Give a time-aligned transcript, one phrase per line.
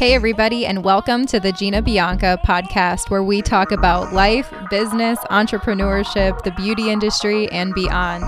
[0.00, 5.18] Hey, everybody, and welcome to the Gina Bianca podcast, where we talk about life, business,
[5.30, 8.24] entrepreneurship, the beauty industry, and beyond.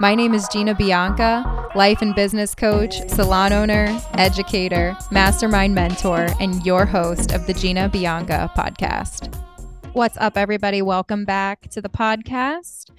[0.00, 6.64] My name is Gina Bianca, life and business coach, salon owner, educator, mastermind mentor, and
[6.64, 9.30] your host of the Gina Bianca podcast.
[9.92, 10.80] What's up, everybody?
[10.80, 12.92] Welcome back to the podcast.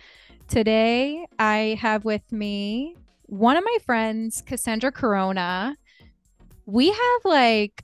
[0.47, 5.75] Today, I have with me one of my friends, Cassandra Corona.
[6.67, 7.83] We have like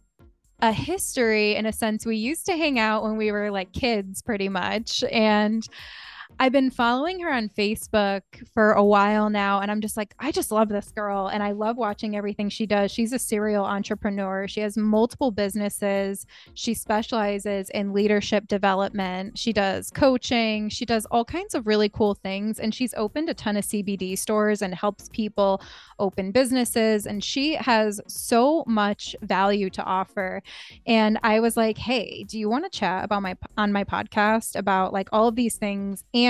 [0.60, 2.06] a history in a sense.
[2.06, 5.04] We used to hang out when we were like kids, pretty much.
[5.12, 5.68] And
[6.40, 8.22] I've been following her on Facebook
[8.54, 11.52] for a while now, and I'm just like, I just love this girl, and I
[11.52, 12.92] love watching everything she does.
[12.92, 14.48] She's a serial entrepreneur.
[14.48, 16.28] She has multiple businesses.
[16.54, 19.38] She specializes in leadership development.
[19.38, 20.70] She does coaching.
[20.70, 24.18] She does all kinds of really cool things, and she's opened a ton of CBD
[24.18, 25.62] stores and helps people
[25.98, 27.08] open businesses.
[27.08, 30.44] And she has so much value to offer.
[30.86, 34.56] And I was like, Hey, do you want to chat about my on my podcast
[34.56, 36.04] about like all of these things?
[36.14, 36.27] and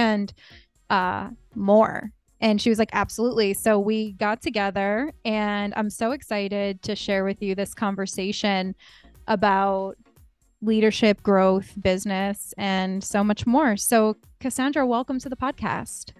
[0.89, 2.11] uh, more.
[2.39, 3.53] And she was like, absolutely.
[3.53, 8.75] So we got together, and I'm so excited to share with you this conversation
[9.27, 9.97] about
[10.61, 13.75] leadership, growth, business, and so much more.
[13.77, 16.11] So, Cassandra, welcome to the podcast.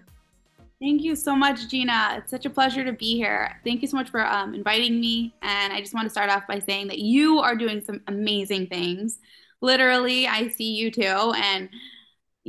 [0.80, 2.16] Thank you so much, Gina.
[2.18, 3.60] It's such a pleasure to be here.
[3.64, 5.34] Thank you so much for um, inviting me.
[5.42, 8.68] And I just want to start off by saying that you are doing some amazing
[8.68, 9.18] things.
[9.60, 11.32] Literally, I see you too.
[11.36, 11.68] And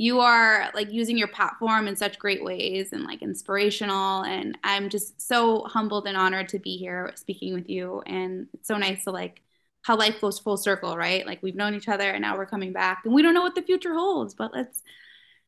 [0.00, 4.88] you are like using your platform in such great ways and like inspirational and i'm
[4.88, 8.02] just so humbled and honored to be here speaking with you.
[8.06, 9.42] And it's so nice to like
[9.82, 11.26] how life goes full circle right?
[11.26, 13.54] Like we've known each other and now we're coming back and we don't know what
[13.54, 14.82] the future holds but let's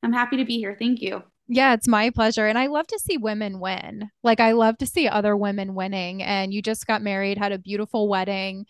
[0.03, 0.77] i'm happy to be here.
[0.79, 1.23] Thank you
[1.55, 2.47] yeah, it's my pleasure.
[2.47, 4.11] And I love to see women win.
[4.23, 6.23] Like, I love to see other women winning.
[6.23, 8.65] And you just got married, had a beautiful wedding.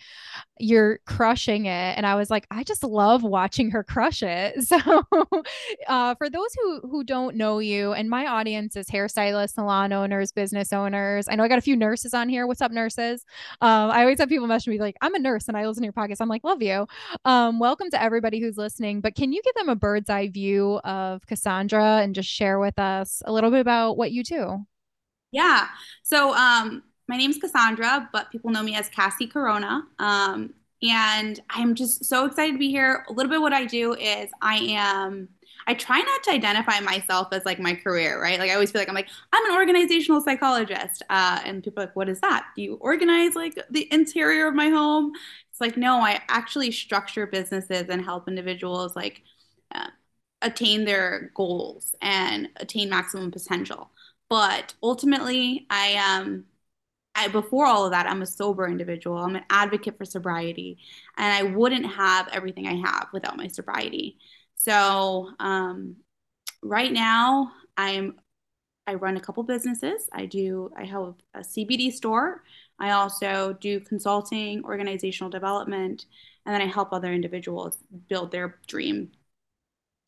[0.59, 1.97] You're crushing it.
[1.97, 4.57] And I was like, I just love watching her crush it.
[4.73, 4.79] So,
[5.87, 10.33] uh, for those who, who don't know you, and my audience is hairstylists, salon owners,
[10.33, 11.29] business owners.
[11.29, 12.47] I know I got a few nurses on here.
[12.47, 13.25] What's up, nurses?
[13.61, 15.87] Um, I always have people message me like, I'm a nurse and I listen to
[15.87, 16.19] your podcast.
[16.21, 16.87] I'm like, love you.
[17.27, 19.03] Um, welcome to everybody who's listening.
[19.03, 22.72] But can you give them a bird's eye view of Cassandra and just share with
[22.79, 24.65] us a little bit about what you do.
[25.31, 25.69] Yeah.
[26.03, 29.85] So um, my name is Cassandra, but people know me as Cassie Corona.
[29.99, 33.05] Um, and I'm just so excited to be here.
[33.09, 35.29] A little bit what I do is I am
[35.67, 38.39] I try not to identify myself as like my career, right?
[38.39, 41.87] Like I always feel like I'm like I'm an organizational psychologist, uh, and people are
[41.87, 42.47] like, "What is that?
[42.57, 45.13] Do you organize like the interior of my home?"
[45.51, 49.23] It's like, no, I actually structure businesses and help individuals like
[49.75, 49.89] uh,
[50.43, 53.91] attain their goals and attain maximum potential.
[54.29, 56.23] But ultimately, I am.
[56.23, 56.45] Um,
[57.15, 59.19] I, before all of that, I'm a sober individual.
[59.19, 60.79] I'm an advocate for sobriety,
[61.19, 64.17] and I wouldn't have everything I have without my sobriety.
[64.55, 65.97] So, um,
[66.63, 68.15] right now, I'm
[68.87, 70.09] I run a couple businesses.
[70.13, 72.43] I do I have a CBD store.
[72.79, 76.07] I also do consulting, organizational development,
[76.47, 79.13] and then I help other individuals build their dream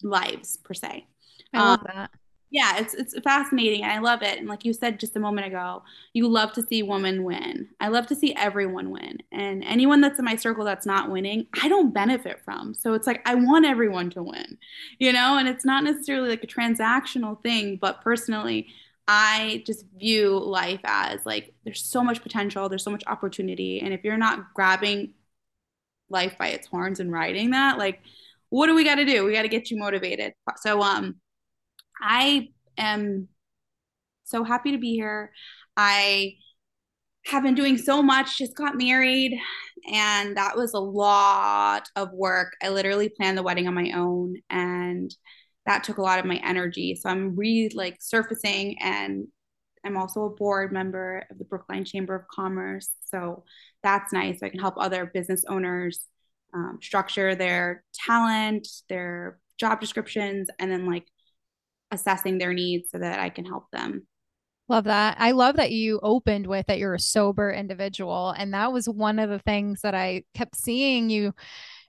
[0.04, 1.06] lives per se.
[1.52, 2.10] I love um, that.
[2.50, 4.38] Yeah, it's it's fascinating I love it.
[4.38, 5.82] And like you said just a moment ago,
[6.12, 7.68] you love to see women win.
[7.80, 9.18] I love to see everyone win.
[9.32, 12.72] And anyone that's in my circle that's not winning, I don't benefit from.
[12.72, 14.58] So it's like I want everyone to win.
[15.00, 18.68] You know, and it's not necessarily like a transactional thing, but personally,
[19.08, 23.80] I just view life as like there's so much potential, there's so much opportunity.
[23.80, 25.14] And if you're not grabbing
[26.08, 28.00] life by its horns and riding that, like
[28.54, 29.24] what do we got to do?
[29.24, 30.32] We got to get you motivated.
[30.58, 31.16] So um
[32.00, 33.26] I am
[34.22, 35.32] so happy to be here.
[35.76, 36.34] I
[37.26, 39.36] have been doing so much, just got married,
[39.90, 42.52] and that was a lot of work.
[42.62, 45.12] I literally planned the wedding on my own, and
[45.66, 46.94] that took a lot of my energy.
[46.94, 49.26] So I'm re like surfacing, and
[49.84, 52.90] I'm also a board member of the Brookline Chamber of Commerce.
[53.06, 53.42] So
[53.82, 54.44] that's nice.
[54.44, 56.06] I can help other business owners
[56.54, 61.06] um, structure their talent, their job descriptions, and then like
[61.90, 64.06] assessing their needs so that I can help them.
[64.68, 65.16] Love that.
[65.18, 68.30] I love that you opened with that you're a sober individual.
[68.30, 71.34] And that was one of the things that I kept seeing you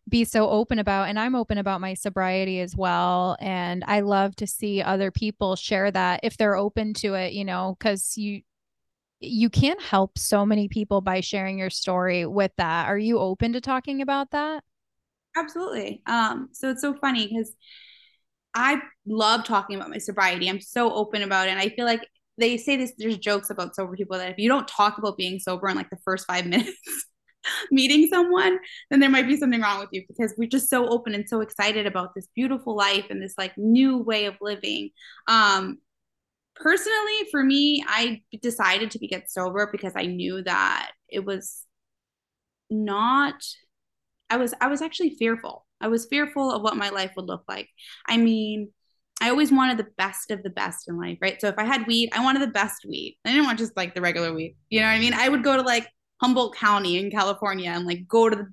[0.10, 1.08] be so open about.
[1.08, 3.38] And I'm open about my sobriety as well.
[3.40, 7.46] And I love to see other people share that if they're open to it, you
[7.46, 8.42] know, because you,
[9.20, 12.88] you can't help so many people by sharing your story with that.
[12.88, 14.64] Are you open to talking about that?
[15.36, 16.02] Absolutely.
[16.06, 17.54] Um, so it's so funny because
[18.54, 20.50] I love talking about my sobriety.
[20.50, 21.52] I'm so open about it.
[21.52, 22.08] And I feel like
[22.38, 25.40] they say this, there's jokes about sober people that if you don't talk about being
[25.40, 26.78] sober in like the first five minutes,
[27.72, 28.60] meeting someone,
[28.90, 31.42] then there might be something wrong with you because we're just so open and so
[31.42, 34.90] excited about this beautiful life and this like new way of living.
[35.28, 35.80] Um,
[36.56, 41.64] personally, for me, I decided to get sober because I knew that it was
[42.70, 43.44] not.
[44.30, 45.66] I was I was actually fearful.
[45.82, 47.70] I was fearful of what my life would look like.
[48.08, 48.70] I mean,
[49.22, 51.40] I always wanted the best of the best in life, right?
[51.40, 53.18] So if I had weed, I wanted the best weed.
[53.26, 54.56] I didn't want just like the regular weed.
[54.70, 55.14] You know what I mean?
[55.14, 55.88] I would go to like
[56.22, 58.48] Humboldt County in California and like go to the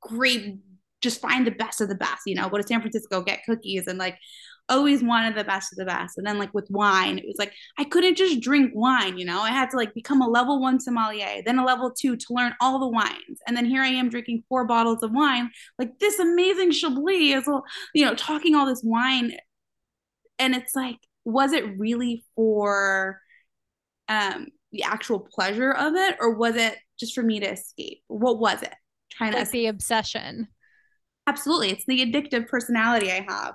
[0.00, 0.58] great,
[1.00, 3.86] just find the best of the best, you know, go to San Francisco, get cookies
[3.86, 4.16] and like
[4.68, 6.18] always wanted the best of the best.
[6.18, 9.40] And then like with wine, it was like I couldn't just drink wine, you know.
[9.40, 12.54] I had to like become a level 1 sommelier, then a level 2 to learn
[12.60, 13.40] all the wines.
[13.46, 17.48] And then here I am drinking four bottles of wine, like this amazing Chablis is
[17.94, 19.36] you know, talking all this wine
[20.38, 23.20] and it's like was it really for
[24.08, 28.38] um the actual pleasure of it or was it just for me to escape what
[28.38, 28.74] was it
[29.10, 30.48] trying like to the obsession
[31.26, 33.54] absolutely it's the addictive personality i have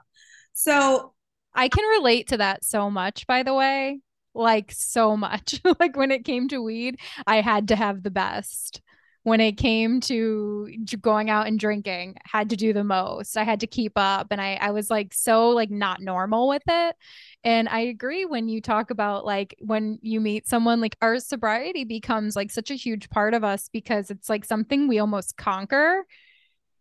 [0.54, 1.14] so
[1.54, 4.00] i can relate to that so much by the way
[4.34, 5.60] like so much.
[5.80, 8.82] Like when it came to weed i had to have the best.
[9.24, 10.68] When it came to
[11.00, 13.38] going out and drinking had to do the most.
[13.38, 16.64] I had to keep up and i i was like so like not normal with
[16.68, 16.96] it.
[17.44, 21.84] And i agree when you talk about like when you meet someone like our sobriety
[21.84, 26.06] becomes like such a huge part of us because it's like something we almost conquer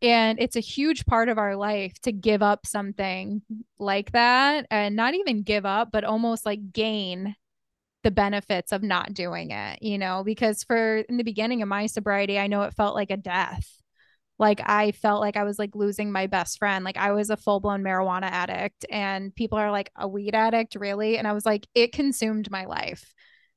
[0.03, 3.43] and it's a huge part of our life to give up something
[3.79, 7.35] like that and not even give up but almost like gain
[8.03, 11.87] the benefits of not doing it, you know, because for in the beginning of my
[11.87, 13.69] sobriety, I know it felt like a death.
[14.39, 16.83] Like I felt like I was like losing my best friend.
[16.83, 20.77] Like I was a full blown marijuana addict, and people are like, a weed addict,
[20.77, 21.19] really?
[21.19, 23.13] And I was like, it consumed my life,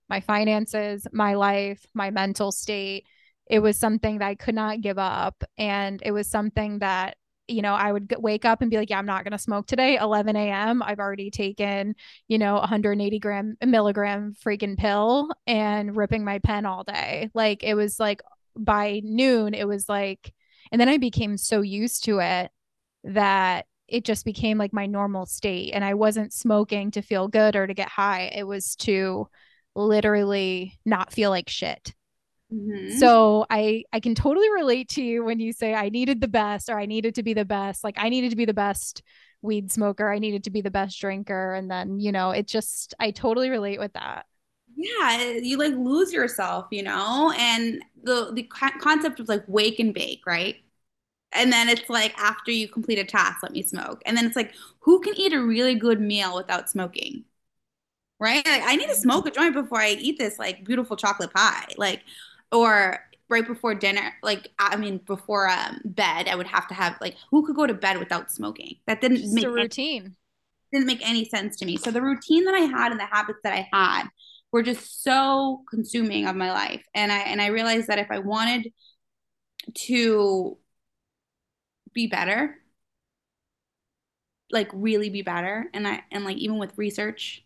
[0.10, 3.06] my finances, my life, my mental state.
[3.48, 5.44] It was something that I could not give up.
[5.58, 7.18] And it was something that
[7.48, 9.68] you know, I would wake up and be like, yeah, I'm not going to smoke
[9.68, 9.98] today.
[9.98, 10.82] 11 a.m.
[10.82, 11.96] I've already taken,
[12.28, 17.30] you know, 180 gram milligram freaking pill and ripping my pen all day.
[17.34, 18.22] Like it was like
[18.56, 20.34] by noon, it was like,
[20.72, 22.52] and then I became so used to it
[23.04, 25.74] that it just became like my normal state.
[25.74, 28.32] And I wasn't smoking to feel good or to get high.
[28.34, 29.28] It was to
[29.76, 31.94] literally not feel like shit.
[32.54, 32.98] Mm-hmm.
[32.98, 36.70] So I I can totally relate to you when you say I needed the best
[36.70, 37.84] or I needed to be the best.
[37.84, 39.02] Like I needed to be the best
[39.42, 40.12] weed smoker.
[40.12, 43.50] I needed to be the best drinker and then, you know, it just I totally
[43.50, 44.26] relate with that.
[44.76, 47.34] Yeah, you like lose yourself, you know?
[47.38, 50.58] And the the concept of like wake and bake, right?
[51.32, 54.02] And then it's like after you complete a task, let me smoke.
[54.06, 57.26] And then it's like who can eat a really good meal without smoking?
[58.20, 58.46] Right?
[58.46, 61.68] Like I need to smoke a joint before I eat this like beautiful chocolate pie.
[61.78, 62.04] Like
[62.54, 66.96] or right before dinner like i mean before um, bed i would have to have
[67.02, 68.76] like who could go to bed without smoking?
[68.88, 70.04] That didn't Just make a routine.
[70.06, 70.16] Any,
[70.72, 71.78] didn't make any sense to me.
[71.78, 74.08] So the routine that i had and the habits that i had
[74.52, 76.84] were just so consuming of my life.
[76.94, 78.72] And i and i realized that if i wanted
[79.74, 80.58] to
[81.94, 82.58] be better
[84.52, 87.44] like really be better and i and like even with research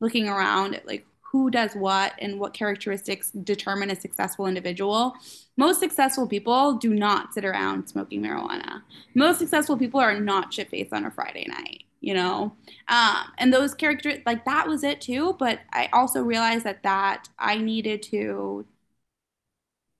[0.00, 5.14] looking around at like who does what and what characteristics determine a successful individual.
[5.56, 8.82] Most successful people do not sit around smoking marijuana.
[9.14, 12.52] Most successful people are not shit faced on a Friday night, you know?
[12.88, 15.34] Um, and those characters, like that was it too.
[15.38, 18.66] But I also realized that that I needed to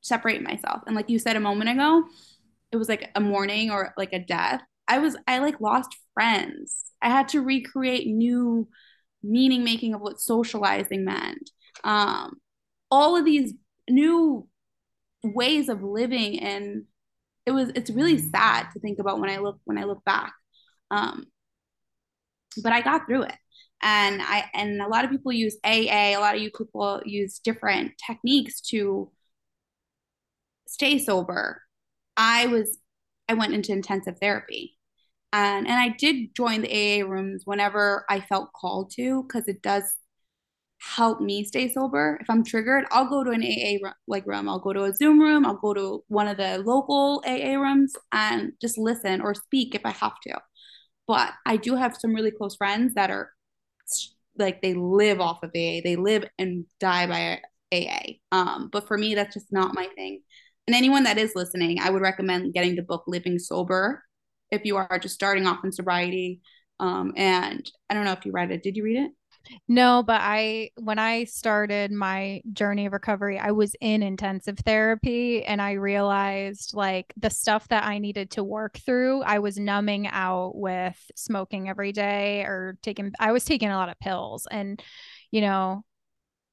[0.02, 0.82] separate myself.
[0.86, 2.04] And like you said a moment ago,
[2.72, 4.60] it was like a mourning or like a death.
[4.86, 6.92] I was, I like lost friends.
[7.00, 8.68] I had to recreate new
[9.22, 11.50] meaning making of what socializing meant.
[11.84, 12.36] Um,
[12.90, 13.54] all of these
[13.88, 14.48] new
[15.24, 16.84] ways of living and
[17.46, 20.32] it was it's really sad to think about when I look when I look back.
[20.90, 21.26] Um,
[22.62, 23.34] but I got through it.
[23.82, 27.40] And I and a lot of people use AA, a lot of you people use
[27.40, 29.10] different techniques to
[30.68, 31.62] stay sober.
[32.16, 32.78] I was
[33.28, 34.76] I went into intensive therapy
[35.32, 36.70] and and I did join the
[37.02, 39.84] AA rooms whenever I felt called to because it does
[40.78, 42.18] help me stay sober.
[42.20, 44.48] If I'm triggered, I'll go to an AA like room.
[44.48, 45.46] I'll go to a Zoom room.
[45.46, 49.82] I'll go to one of the local AA rooms and just listen or speak if
[49.86, 50.40] I have to.
[51.06, 53.30] But I do have some really close friends that are
[54.38, 55.80] like they live off of AA.
[55.84, 57.40] They live and die by
[57.72, 58.14] AA.
[58.32, 60.22] Um, but for me, that's just not my thing.
[60.66, 64.02] And anyone that is listening, I would recommend getting the book Living Sober
[64.52, 66.40] if you are just starting off in sobriety.
[66.78, 68.62] Um, and I don't know if you read it.
[68.62, 69.10] Did you read it?
[69.66, 75.44] No, but I, when I started my journey of recovery, I was in intensive therapy
[75.44, 80.06] and I realized like the stuff that I needed to work through, I was numbing
[80.06, 84.80] out with smoking every day or taking, I was taking a lot of pills and,
[85.32, 85.82] you know,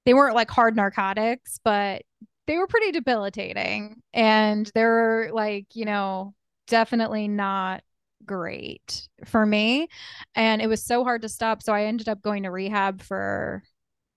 [0.06, 2.02] they weren't like hard narcotics, but
[2.48, 4.02] they were pretty debilitating.
[4.14, 6.34] And they were like, you know,
[6.68, 7.84] definitely not
[8.26, 9.88] great for me.
[10.36, 11.64] And it was so hard to stop.
[11.64, 13.64] So I ended up going to rehab for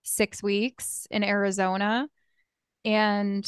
[0.03, 2.07] six weeks in Arizona.
[2.85, 3.45] And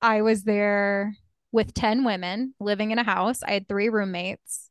[0.00, 1.16] I was there
[1.52, 3.42] with 10 women living in a house.
[3.42, 4.70] I had three roommates,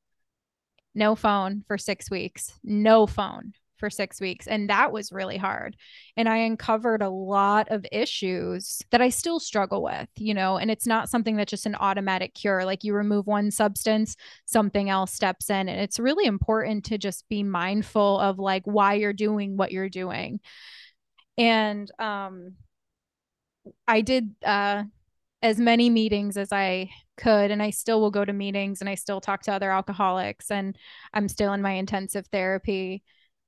[0.93, 4.47] no phone for six weeks, no phone for six weeks.
[4.47, 5.75] And that was really hard.
[6.17, 10.71] And I uncovered a lot of issues that I still struggle with, you know, and
[10.71, 12.65] it's not something that's just an automatic cure.
[12.65, 14.15] Like you remove one substance,
[14.45, 15.69] something else steps in.
[15.69, 19.89] And it's really important to just be mindful of like why you're doing what you're
[19.89, 20.39] doing.
[21.37, 22.53] And um,
[23.87, 24.83] I did uh,
[25.41, 28.95] as many meetings as I could and I still will go to meetings and I
[28.95, 30.77] still talk to other alcoholics and
[31.13, 33.03] I'm still in my intensive therapy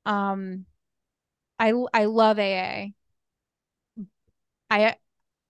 [0.08, 0.66] um,
[1.60, 2.94] I I love AA.
[4.70, 4.96] I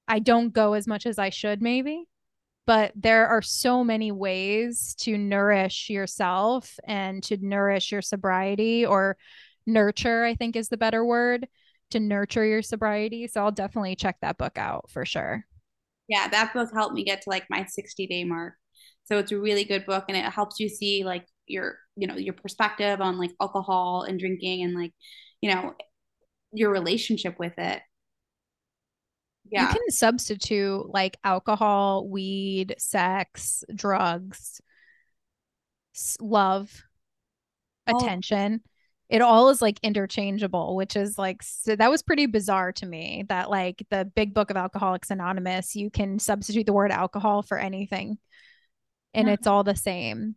[0.08, 2.06] I don't go as much as I should maybe,
[2.66, 9.18] but there are so many ways to nourish yourself and to nourish your sobriety or
[9.66, 11.48] nurture, I think is the better word,
[11.92, 13.28] to nurture your sobriety.
[13.28, 15.46] So I'll definitely check that book out for sure.
[16.08, 18.56] Yeah, that book helped me get to like my 60 day mark.
[19.06, 22.16] So it's a really good book and it helps you see like your you know
[22.16, 24.94] your perspective on like alcohol and drinking and like
[25.42, 25.74] you know
[26.54, 27.82] your relationship with it
[29.50, 34.62] yeah you can substitute like alcohol weed sex drugs
[36.22, 36.84] love
[37.88, 37.98] oh.
[37.98, 38.62] attention
[39.10, 43.26] it all is like interchangeable which is like so that was pretty bizarre to me
[43.30, 47.58] that like the big book of alcoholics anonymous you can substitute the word alcohol for
[47.58, 48.18] anything
[49.14, 49.34] and yeah.
[49.34, 50.36] it's all the same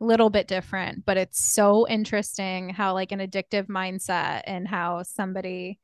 [0.00, 5.78] little bit different, but it's so interesting how like an addictive mindset and how somebody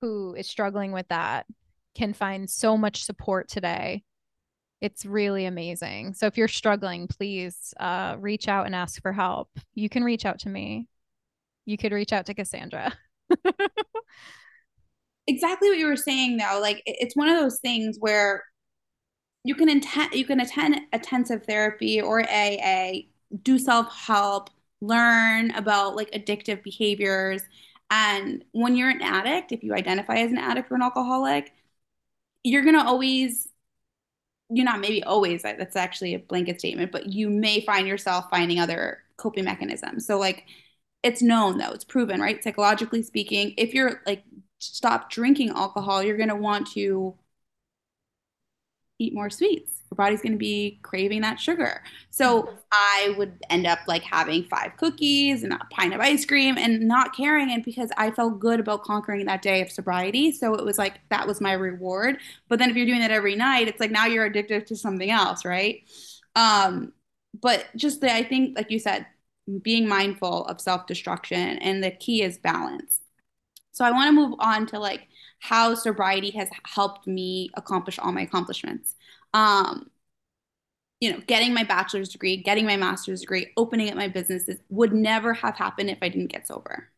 [0.00, 1.46] who is struggling with that
[1.94, 4.02] can find so much support today.
[4.80, 6.14] It's really amazing.
[6.14, 9.48] So if you're struggling, please uh, reach out and ask for help.
[9.74, 10.88] You can reach out to me.
[11.66, 12.92] You could reach out to Cassandra.
[15.26, 16.58] exactly what you were saying though.
[16.60, 18.42] Like it's one of those things where
[19.44, 23.08] you can attend you can attend intensive therapy or AA,
[23.42, 27.42] do self-help, learn about like addictive behaviors.
[27.90, 31.52] And when you're an addict, if you identify as an addict or an alcoholic,
[32.44, 33.48] you're gonna always
[34.50, 38.58] you're not maybe always that's actually a blanket statement, but you may find yourself finding
[38.58, 40.06] other coping mechanisms.
[40.06, 40.44] So like
[41.02, 42.42] it's known though, it's proven, right?
[42.42, 44.24] Psychologically speaking, if you're like
[44.58, 47.14] stop drinking alcohol, you're gonna want to
[49.00, 49.82] eat more sweets.
[49.90, 51.82] Your body's going to be craving that sugar.
[52.10, 52.56] So mm-hmm.
[52.70, 56.86] I would end up like having five cookies and a pint of ice cream and
[56.86, 57.50] not caring.
[57.50, 60.30] And because I felt good about conquering that day of sobriety.
[60.30, 62.18] So it was like that was my reward.
[62.48, 65.10] But then if you're doing that every night, it's like now you're addicted to something
[65.10, 65.82] else, right?
[66.36, 66.92] Um,
[67.40, 69.06] but just the, I think, like you said,
[69.62, 73.00] being mindful of self destruction and the key is balance.
[73.72, 75.08] So I want to move on to like
[75.40, 78.94] how sobriety has helped me accomplish all my accomplishments.
[79.34, 79.90] Um,
[81.00, 84.92] you know, getting my bachelor's degree, getting my master's degree, opening up my businesses would
[84.92, 86.88] never have happened if I didn't get sober.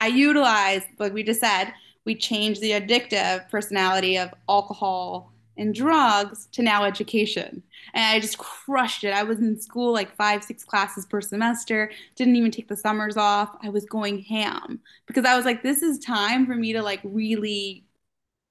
[0.00, 1.72] I utilized, like we just said,
[2.04, 7.62] we changed the addictive personality of alcohol and drugs to now education.
[7.94, 9.12] And I just crushed it.
[9.12, 13.16] I was in school like five, six classes per semester, didn't even take the summers
[13.16, 13.56] off.
[13.62, 17.00] I was going ham because I was like, this is time for me to like
[17.04, 17.84] really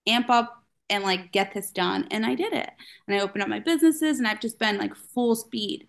[0.07, 2.07] amp up and like get this done.
[2.11, 2.69] And I did it.
[3.07, 5.87] And I opened up my businesses and I've just been like full speed.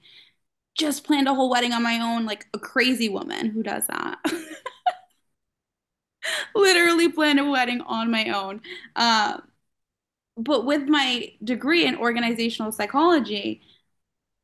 [0.77, 4.19] Just planned a whole wedding on my own, like a crazy woman who does that.
[6.55, 8.61] Literally planned a wedding on my own.
[8.97, 9.43] Um,
[10.37, 13.63] but with my degree in organizational psychology,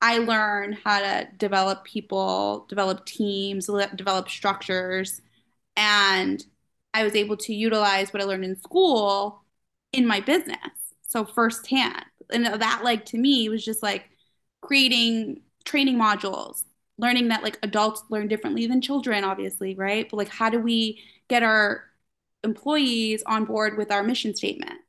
[0.01, 5.21] I learned how to develop people, develop teams, develop structures,
[5.77, 6.45] and
[6.95, 9.43] I was able to utilize what I learned in school
[9.93, 10.59] in my business.
[11.03, 12.05] So firsthand.
[12.31, 14.11] And that like to me was just like
[14.61, 16.65] creating training modules,
[16.99, 20.09] learning that like adults learn differently than children obviously, right?
[20.11, 21.85] But like how do we get our
[22.45, 24.81] employees on board with our mission statement?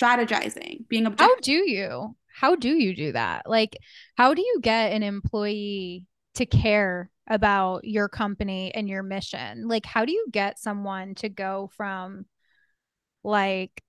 [0.00, 1.26] Strategizing, being objective.
[1.26, 2.16] How do you?
[2.34, 3.48] How do you do that?
[3.48, 3.76] Like,
[4.16, 9.68] how do you get an employee to care about your company and your mission.
[9.68, 12.26] Like, how do you get someone to go from
[13.24, 13.82] like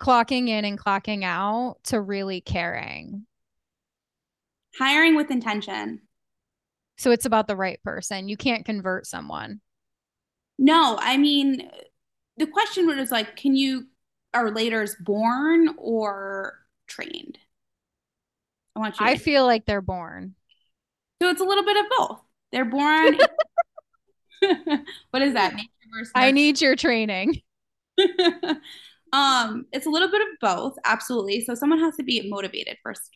[0.00, 3.26] clocking in and clocking out to really caring?
[4.78, 6.02] Hiring with intention.
[6.98, 8.28] So it's about the right person.
[8.28, 9.60] You can't convert someone.
[10.58, 11.68] No, I mean,
[12.36, 13.86] the question was like, can you,
[14.34, 17.38] are leaders born or trained?
[18.74, 19.06] I want you.
[19.06, 20.34] I feel like they're born.
[21.20, 22.20] So it's a little bit of both.
[22.50, 23.18] They're born.
[25.10, 25.54] what is that?
[26.14, 27.42] I need your training.
[29.12, 31.44] um, it's a little bit of both, absolutely.
[31.44, 33.10] So someone has to be motivated first.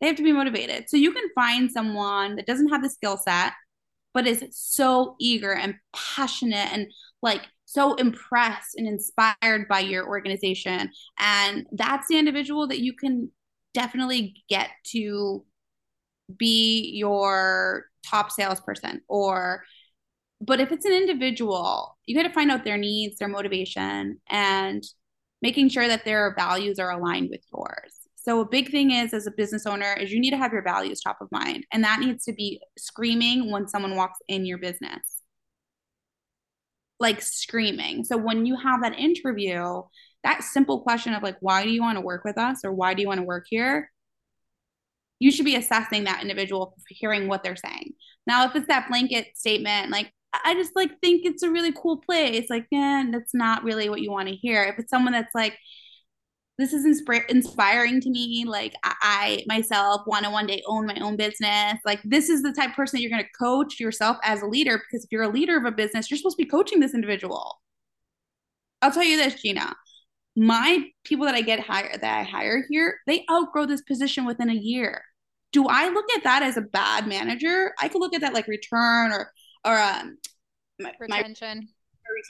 [0.00, 0.88] They have to be motivated.
[0.88, 3.52] So you can find someone that doesn't have the skill set,
[4.12, 6.86] but is so eager and passionate and
[7.22, 7.42] like
[7.74, 10.90] so impressed and inspired by your organization.
[11.18, 13.30] And that's the individual that you can
[13.74, 15.44] definitely get to
[16.38, 19.62] be your top salesperson or
[20.40, 24.82] but if it's an individual you got to find out their needs their motivation and
[25.42, 29.26] making sure that their values are aligned with yours so a big thing is as
[29.26, 32.00] a business owner is you need to have your values top of mind and that
[32.00, 35.18] needs to be screaming when someone walks in your business
[37.04, 38.02] like screaming.
[38.02, 39.82] So when you have that interview
[40.24, 42.94] that simple question of like why do you want to work with us or why
[42.94, 43.90] do you want to work here?
[45.20, 47.92] You should be assessing that individual hearing what they're saying.
[48.26, 50.10] Now if it's that blanket statement like
[50.44, 54.00] i just like think it's a really cool place like yeah that's not really what
[54.00, 54.64] you want to hear.
[54.64, 55.56] If it's someone that's like
[56.58, 60.86] this is insp- inspiring to me like I, I myself want to one day own
[60.86, 63.80] my own business like this is the type of person that you're going to coach
[63.80, 66.44] yourself as a leader because if you're a leader of a business you're supposed to
[66.44, 67.60] be coaching this individual
[68.82, 69.74] i'll tell you this gina
[70.36, 74.50] my people that I get hired that I hire here, they outgrow this position within
[74.50, 75.02] a year.
[75.52, 77.72] Do I look at that as a bad manager?
[77.80, 79.30] I could look at that like return or
[79.64, 80.18] or um
[80.80, 81.68] my, retention.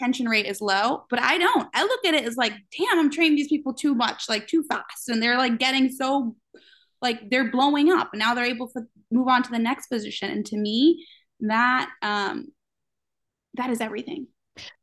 [0.01, 1.69] Retention rate is low, but I don't.
[1.75, 4.65] I look at it as like, damn, I'm training these people too much, like too
[4.69, 6.37] fast, and they're like getting so
[7.01, 10.31] like they're blowing up, and now they're able to move on to the next position.
[10.31, 11.07] And to me,
[11.41, 12.47] that um
[13.55, 14.27] that is everything.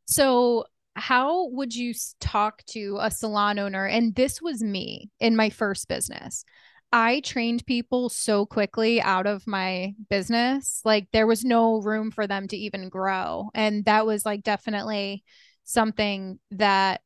[0.06, 3.86] So how would you talk to a salon owner?
[3.86, 6.44] And this was me in my first business.
[6.92, 10.82] I trained people so quickly out of my business.
[10.84, 13.50] Like there was no room for them to even grow.
[13.54, 15.24] And that was like definitely
[15.64, 17.02] something that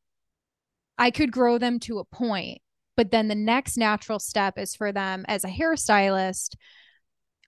[0.97, 2.61] I could grow them to a point.
[2.97, 6.55] But then the next natural step is for them as a hairstylist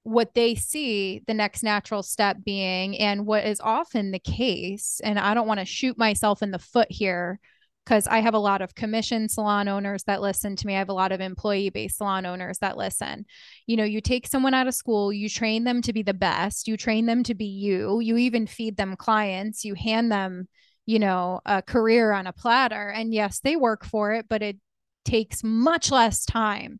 [0.07, 5.19] what they see the next natural step being and what is often the case and
[5.19, 7.41] i don't want to shoot myself in the foot here
[7.87, 10.75] because i have a lot of commission salon owners that listen to me.
[10.75, 13.25] I have a lot of employee based salon owners that listen.
[13.65, 16.67] You know you take someone out of school you train them to be the best
[16.67, 20.47] you train them to be you you even feed them clients you hand them
[20.85, 24.57] you know a career on a platter and yes they work for it but it
[25.05, 26.79] takes much less time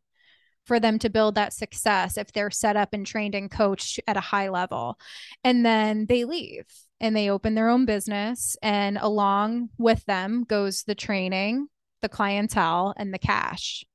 [0.66, 4.18] for them to build that success if they're set up and trained and coached at
[4.18, 5.00] a high level.
[5.46, 6.66] And then they leave
[7.00, 8.56] and they open their own business.
[8.62, 11.68] And along with them goes the training,
[12.02, 13.86] the clientele, and the cash.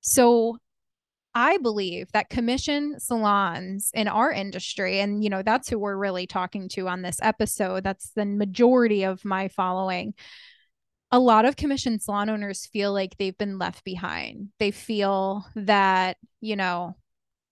[0.00, 0.58] So
[1.34, 6.26] I believe that commission salons in our industry, and you know, that's who we're really
[6.26, 7.84] talking to on this episode.
[7.84, 10.14] That's the majority of my following
[11.10, 14.48] a lot of commission salon owners feel like they've been left behind.
[14.58, 16.96] They feel that, you know,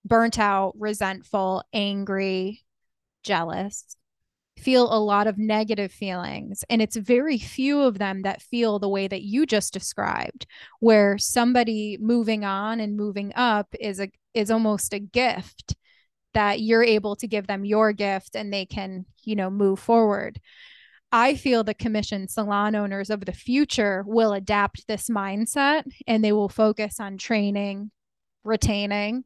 [0.05, 2.65] burnt out, resentful, angry,
[3.23, 3.97] jealous,
[4.59, 6.64] feel a lot of negative feelings.
[6.71, 10.47] And it's very few of them that feel the way that you just described,
[10.81, 15.75] where somebody moving on and moving up is a is almost a gift
[16.35, 20.38] that you're able to give them your gift and they can, you know, move forward.
[21.11, 26.33] I feel the commission salon owners of the future will adapt this mindset and they
[26.33, 27.90] will focus on training,
[28.45, 29.25] retaining,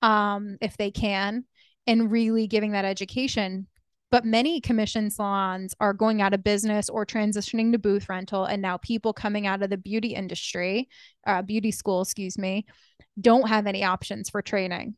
[0.00, 1.44] um, if they can,
[1.86, 3.68] and really giving that education.
[4.12, 8.44] But many commission salons are going out of business or transitioning to booth rental.
[8.44, 10.88] And now people coming out of the beauty industry,
[11.26, 12.66] uh, beauty school, excuse me,
[13.20, 14.94] don't have any options for training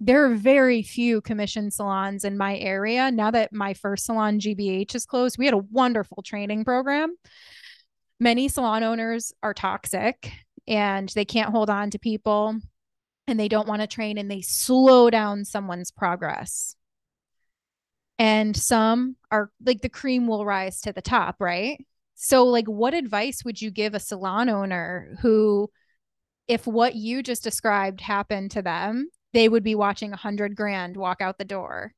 [0.00, 3.10] there are very few commission salons in my area.
[3.10, 7.14] Now that my first salon, GBH, is closed, we had a wonderful training program.
[8.20, 10.30] Many salon owners are toxic
[10.66, 12.58] and they can't hold on to people
[13.26, 16.76] and they don't want to train and they slow down someone's progress.
[18.18, 21.84] And some are like the cream will rise to the top, right?
[22.14, 25.68] So, like, what advice would you give a salon owner who,
[26.46, 30.96] if what you just described happened to them, they would be watching a hundred grand
[30.96, 31.92] walk out the door.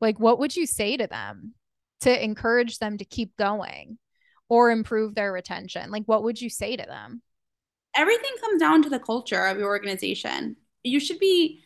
[0.00, 1.54] Like, what would you say to them
[2.02, 3.98] to encourage them to keep going
[4.48, 5.90] or improve their retention?
[5.90, 7.22] Like, what would you say to them?
[7.96, 10.54] Everything comes down to the culture of your organization.
[10.84, 11.64] You should be,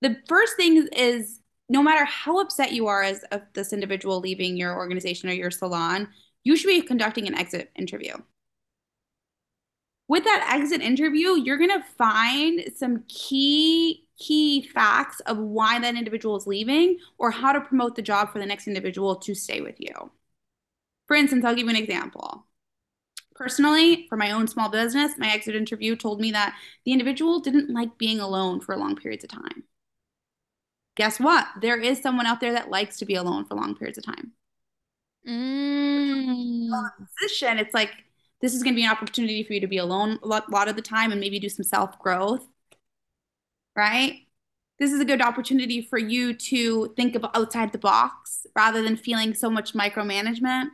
[0.00, 1.40] the first thing is
[1.72, 5.50] no matter how upset you are as of this individual leaving your organization or your
[5.50, 6.08] salon,
[6.44, 8.14] you should be conducting an exit interview.
[10.06, 15.96] With that exit interview, you're going to find some key key facts of why that
[15.96, 19.60] individual is leaving or how to promote the job for the next individual to stay
[19.60, 20.10] with you.
[21.08, 22.46] For instance, I'll give you an example.
[23.34, 26.54] Personally, for my own small business, my exit interview told me that
[26.84, 29.64] the individual didn't like being alone for long periods of time.
[30.96, 31.46] Guess what?
[31.60, 34.32] There is someone out there that likes to be alone for long periods of time.
[35.26, 36.68] Mm.
[37.18, 37.90] Position, it's like
[38.40, 40.68] this is going to be an opportunity for you to be alone a lot, lot
[40.68, 42.46] of the time and maybe do some self growth
[43.76, 44.20] right?
[44.78, 48.96] This is a good opportunity for you to think about outside the box rather than
[48.96, 50.68] feeling so much micromanagement.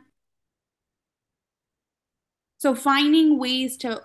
[2.57, 4.01] So, finding ways to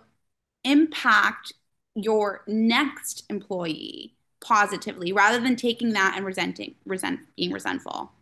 [0.62, 1.52] impact
[1.94, 4.14] your next employee
[4.44, 8.12] positively rather than taking that and resenting, resent, being resentful.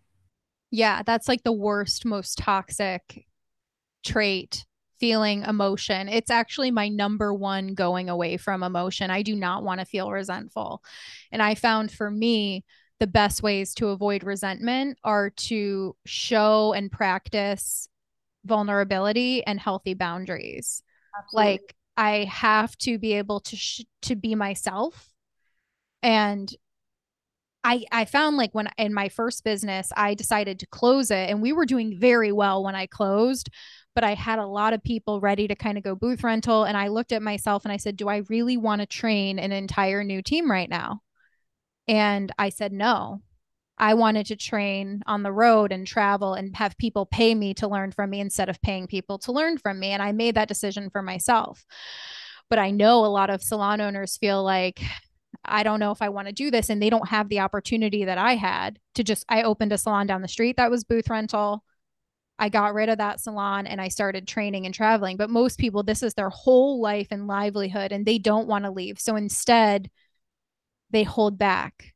[0.71, 3.27] Yeah, that's like the worst, most toxic
[4.05, 4.65] trait
[4.99, 6.09] feeling emotion.
[6.09, 9.11] It's actually my number one going away from emotion.
[9.11, 10.83] I do not want to feel resentful.
[11.31, 12.65] And I found for me,
[13.01, 17.89] the best ways to avoid resentment are to show and practice
[18.45, 20.85] vulnerability and healthy boundaries.
[21.19, 21.53] Absolutely.
[21.53, 25.12] Like I have to be able to sh- to be myself
[26.03, 26.55] and
[27.65, 31.43] I I found like when in my first business I decided to close it and
[31.43, 33.51] we were doing very well when I closed
[33.95, 36.65] but I had a lot of people ready to kind of go booth rental.
[36.65, 39.53] And I looked at myself and I said, Do I really want to train an
[39.53, 41.03] entire new team right now?
[41.89, 43.23] And I said, No.
[43.79, 47.67] I wanted to train on the road and travel and have people pay me to
[47.67, 49.89] learn from me instead of paying people to learn from me.
[49.89, 51.65] And I made that decision for myself.
[52.49, 54.83] But I know a lot of salon owners feel like,
[55.45, 56.71] I don't know if I want to do this.
[56.71, 60.07] And they don't have the opportunity that I had to just, I opened a salon
[60.07, 61.65] down the street that was booth rental.
[62.39, 65.17] I got rid of that salon and I started training and traveling.
[65.17, 68.71] But most people, this is their whole life and livelihood, and they don't want to
[68.71, 68.99] leave.
[68.99, 69.91] So instead,
[70.91, 71.95] they hold back.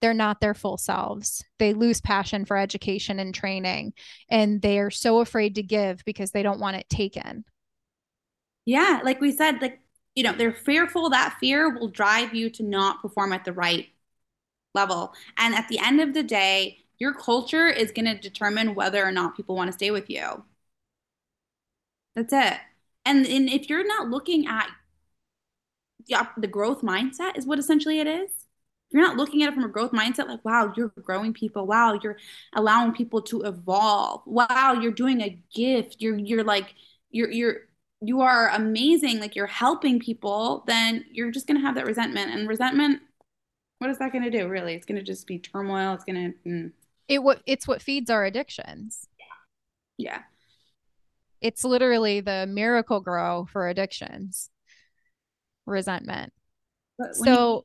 [0.00, 1.44] They're not their full selves.
[1.58, 3.92] They lose passion for education and training,
[4.30, 7.44] and they are so afraid to give because they don't want it taken.
[8.64, 9.80] Yeah, like we said, like,
[10.20, 11.08] you know, they're fearful.
[11.08, 13.88] That fear will drive you to not perform at the right
[14.74, 15.14] level.
[15.38, 19.12] And at the end of the day, your culture is going to determine whether or
[19.12, 20.44] not people want to stay with you.
[22.14, 22.58] That's it.
[23.06, 24.68] And, and if you're not looking at
[26.06, 28.28] the, the growth mindset, is what essentially it is.
[28.90, 31.66] You're not looking at it from a growth mindset, like, wow, you're growing people.
[31.66, 32.18] Wow, you're
[32.52, 34.20] allowing people to evolve.
[34.26, 35.96] Wow, you're doing a gift.
[35.98, 36.74] You're, you're like,
[37.10, 37.69] you're, you're,
[38.00, 39.20] you are amazing.
[39.20, 42.30] Like you're helping people, then you're just going to have that resentment.
[42.32, 43.02] And resentment,
[43.78, 44.48] what is that going to do?
[44.48, 45.94] Really, it's going to just be turmoil.
[45.94, 46.72] It's going to, mm
[47.08, 49.08] it what it's what feeds our addictions.
[49.98, 50.12] Yeah.
[50.12, 50.22] yeah.
[51.40, 54.48] It's literally the Miracle-Gro for addictions.
[55.66, 56.32] Resentment.
[57.14, 57.64] So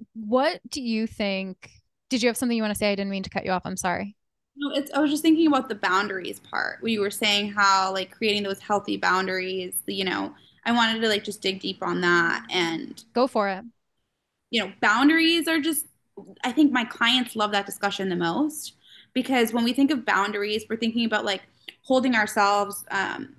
[0.00, 0.26] you...
[0.26, 1.70] what do you think?
[2.10, 2.90] Did you have something you want to say?
[2.90, 3.62] I didn't mean to cut you off.
[3.64, 4.16] I'm sorry.
[4.56, 6.80] No, it's I was just thinking about the boundaries part.
[6.82, 11.24] We were saying how like creating those healthy boundaries, you know, I wanted to like
[11.24, 13.64] just dig deep on that and go for it.
[14.50, 15.86] You know, boundaries are just
[16.44, 18.74] I think my clients love that discussion the most
[19.12, 21.42] because when we think of boundaries, we're thinking about like
[21.82, 23.36] holding ourselves, um,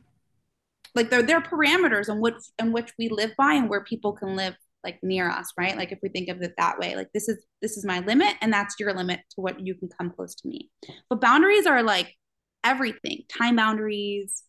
[0.95, 4.13] like there, there are parameters in which, in which we live by and where people
[4.13, 5.75] can live like near us, right?
[5.75, 8.35] Like if we think of it that way, like this is, this is my limit
[8.41, 10.69] and that's your limit to what you can come close to me.
[11.09, 12.15] But boundaries are like
[12.63, 14.43] everything, time boundaries,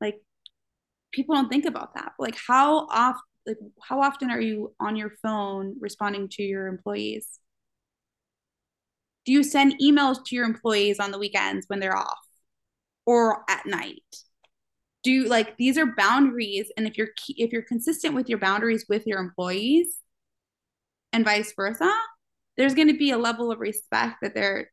[0.00, 0.20] like
[1.10, 2.12] people don't think about that.
[2.20, 7.40] Like how often like how often are you on your phone responding to your employees
[9.24, 12.18] do you send emails to your employees on the weekends when they're off
[13.06, 14.04] or at night
[15.02, 19.06] do like these are boundaries and if you're if you're consistent with your boundaries with
[19.06, 19.98] your employees
[21.12, 21.90] and vice versa
[22.56, 24.70] there's going to be a level of respect that they're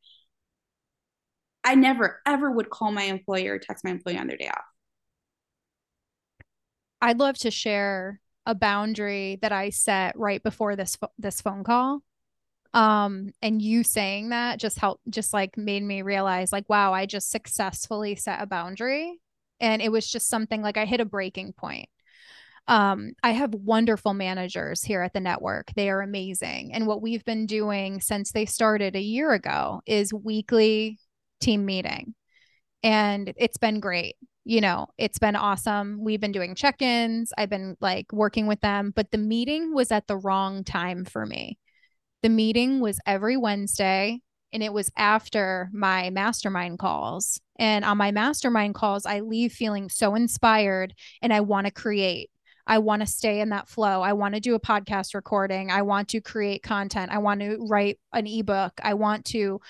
[1.63, 4.65] i never ever would call my employer or text my employee on their day off
[7.05, 12.01] I'd love to share a boundary that I set right before this this phone call.
[12.73, 17.05] Um, and you saying that just helped, just like made me realize, like, wow, I
[17.05, 19.19] just successfully set a boundary,
[19.65, 21.89] and it was just something like I hit a breaking point.
[22.67, 25.71] Um, I have wonderful managers here at the network.
[25.75, 26.71] They are amazing.
[26.73, 30.99] And what we've been doing since they started a year ago is weekly
[31.41, 32.13] team meeting.
[32.83, 34.15] And it's been great.
[34.45, 35.97] You know, it's been awesome.
[35.99, 39.91] We've been doing check ins, I've been like working with them, but the meeting was
[39.91, 41.57] at the wrong time for me.
[42.21, 44.21] The meeting was every Wednesday
[44.53, 47.39] and it was after my mastermind calls.
[47.57, 52.29] And on my mastermind calls, I leave feeling so inspired and I want to create.
[52.67, 54.01] I want to stay in that flow.
[54.01, 55.69] I want to do a podcast recording.
[55.69, 57.11] I want to create content.
[57.11, 58.73] I want to write an ebook.
[58.81, 59.61] I want to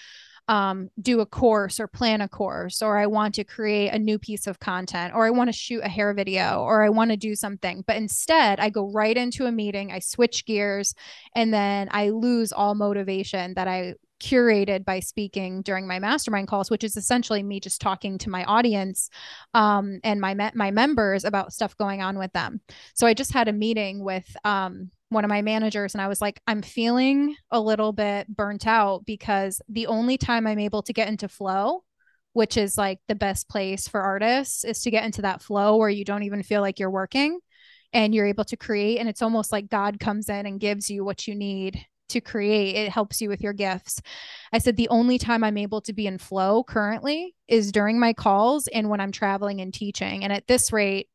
[0.48, 4.20] um, do a course or plan a course, or I want to create a new
[4.20, 7.18] piece of content, or I want to shoot a hair video, or I want to
[7.18, 7.84] do something.
[7.86, 10.94] But instead, I go right into a meeting, I switch gears,
[11.36, 16.72] and then I lose all motivation that I curated by speaking during my mastermind calls,
[16.72, 19.10] which is essentially me just talking to my audience
[19.54, 22.60] um, and my my members about stuff going on with them.
[22.96, 26.22] So I just had a meeting with um, one of my managers, and I was
[26.22, 30.94] like, I'm feeling a little bit burnt out because the only time I'm able to
[30.94, 31.84] get into flow.
[32.34, 35.88] Which is like the best place for artists is to get into that flow where
[35.88, 37.40] you don't even feel like you're working
[37.94, 39.00] and you're able to create.
[39.00, 42.76] And it's almost like God comes in and gives you what you need to create.
[42.76, 44.02] It helps you with your gifts.
[44.52, 48.14] I said the only time I'm able to be in flow currently is during my
[48.14, 50.24] calls and when I'm traveling and teaching.
[50.24, 51.10] And at this rate,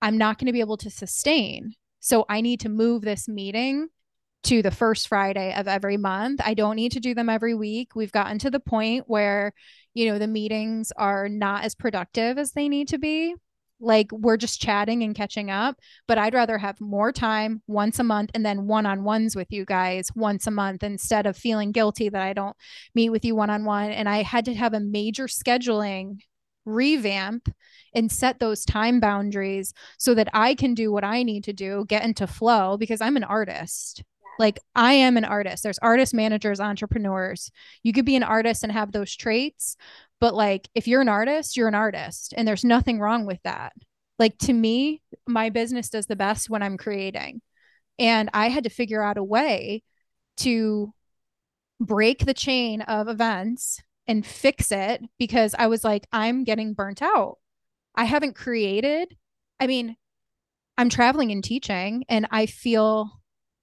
[0.00, 1.74] I'm not going to be able to sustain.
[2.00, 3.88] So I need to move this meeting
[4.44, 6.40] to the first Friday of every month.
[6.44, 7.94] I don't need to do them every week.
[7.94, 9.52] We've gotten to the point where,
[9.94, 13.36] you know, the meetings are not as productive as they need to be
[13.82, 18.04] like we're just chatting and catching up but i'd rather have more time once a
[18.04, 22.22] month and then one-on-ones with you guys once a month instead of feeling guilty that
[22.22, 22.56] i don't
[22.94, 26.18] meet with you one-on-one and i had to have a major scheduling
[26.64, 27.48] revamp
[27.94, 31.84] and set those time boundaries so that i can do what i need to do
[31.88, 34.04] get into flow because i'm an artist
[34.38, 35.62] like I am an artist.
[35.62, 37.50] There's artists, managers, entrepreneurs.
[37.82, 39.76] You could be an artist and have those traits,
[40.22, 43.72] but like, if you're an artist, you're an artist, and there's nothing wrong with that.
[44.20, 47.42] Like, to me, my business does the best when I'm creating.
[47.98, 49.82] And I had to figure out a way
[50.36, 50.94] to
[51.80, 57.02] break the chain of events and fix it because I was like, I'm getting burnt
[57.02, 57.38] out.
[57.96, 59.16] I haven't created.
[59.58, 59.96] I mean,
[60.78, 63.10] I'm traveling and teaching, and I feel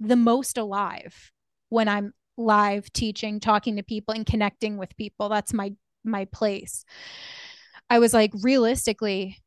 [0.02, 1.32] the most alive
[1.70, 5.30] when I'm live teaching, talking to people, and connecting with people.
[5.30, 5.72] That's my
[6.04, 6.86] my place.
[7.90, 9.38] I was like, realistically,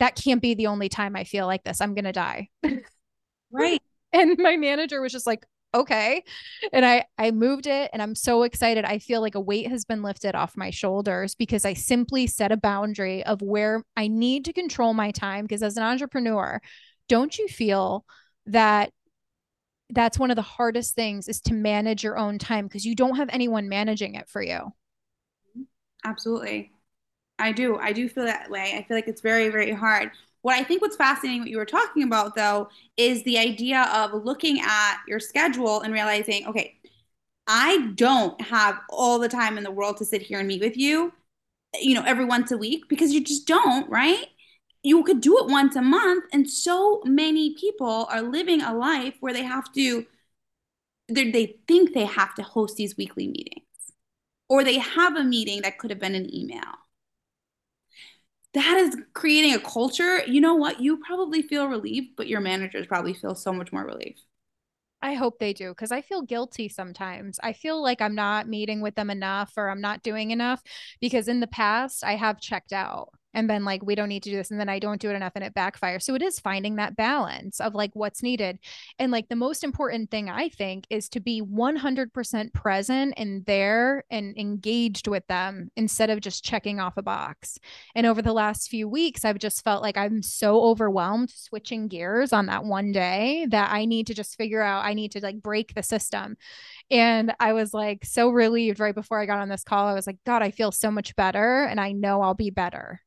[0.00, 1.80] that can't be the only time I feel like this.
[1.80, 2.48] I'm going to die.
[3.52, 3.80] Right.
[4.12, 6.22] and my manager was just like, okay.
[6.72, 8.84] And I I moved it and I'm so excited.
[8.84, 12.52] I feel like a weight has been lifted off my shoulders because I simply set
[12.52, 16.60] a boundary of where I need to control my time because as an entrepreneur,
[17.08, 18.04] don't you feel
[18.46, 18.90] that
[19.90, 23.16] that's one of the hardest things is to manage your own time because you don't
[23.16, 24.72] have anyone managing it for you.
[26.04, 26.70] Absolutely.
[27.38, 27.78] I do.
[27.78, 28.74] I do feel that way.
[28.76, 30.12] I feel like it's very, very hard.
[30.42, 34.24] What I think what's fascinating, what you were talking about though, is the idea of
[34.24, 36.76] looking at your schedule and realizing, okay,
[37.48, 40.76] I don't have all the time in the world to sit here and meet with
[40.76, 41.12] you,
[41.80, 44.26] you know, every once a week because you just don't, right?
[44.82, 46.24] You could do it once a month.
[46.32, 50.06] And so many people are living a life where they have to,
[51.08, 53.63] they think they have to host these weekly meetings
[54.48, 56.62] or they have a meeting that could have been an email.
[58.52, 60.24] That is creating a culture.
[60.26, 60.80] You know what?
[60.80, 64.16] You probably feel relieved, but your managers probably feel so much more relief.
[65.02, 67.38] I hope they do because I feel guilty sometimes.
[67.42, 70.62] I feel like I'm not meeting with them enough or I'm not doing enough
[71.00, 74.30] because in the past I have checked out and been like, we don't need to
[74.30, 74.50] do this.
[74.50, 76.02] And then I don't do it enough and it backfires.
[76.02, 78.58] So it is finding that balance of like what's needed.
[78.98, 84.04] And like the most important thing I think is to be 100% present and there
[84.10, 87.58] and engaged with them instead of just checking off a box.
[87.94, 92.32] And over the last few weeks, I've just felt like I'm so overwhelmed switching gears
[92.32, 95.42] on that one day that I need to just figure out, I need to like
[95.42, 96.36] break the system.
[96.90, 99.86] And I was like so relieved right before I got on this call.
[99.86, 103.00] I was like, God, I feel so much better and I know I'll be better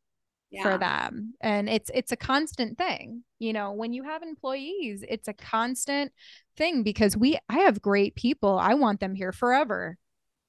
[0.49, 0.63] yeah.
[0.63, 5.27] for them and it's it's a constant thing you know when you have employees it's
[5.27, 6.11] a constant
[6.55, 9.97] thing because we i have great people i want them here forever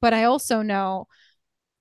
[0.00, 1.06] but i also know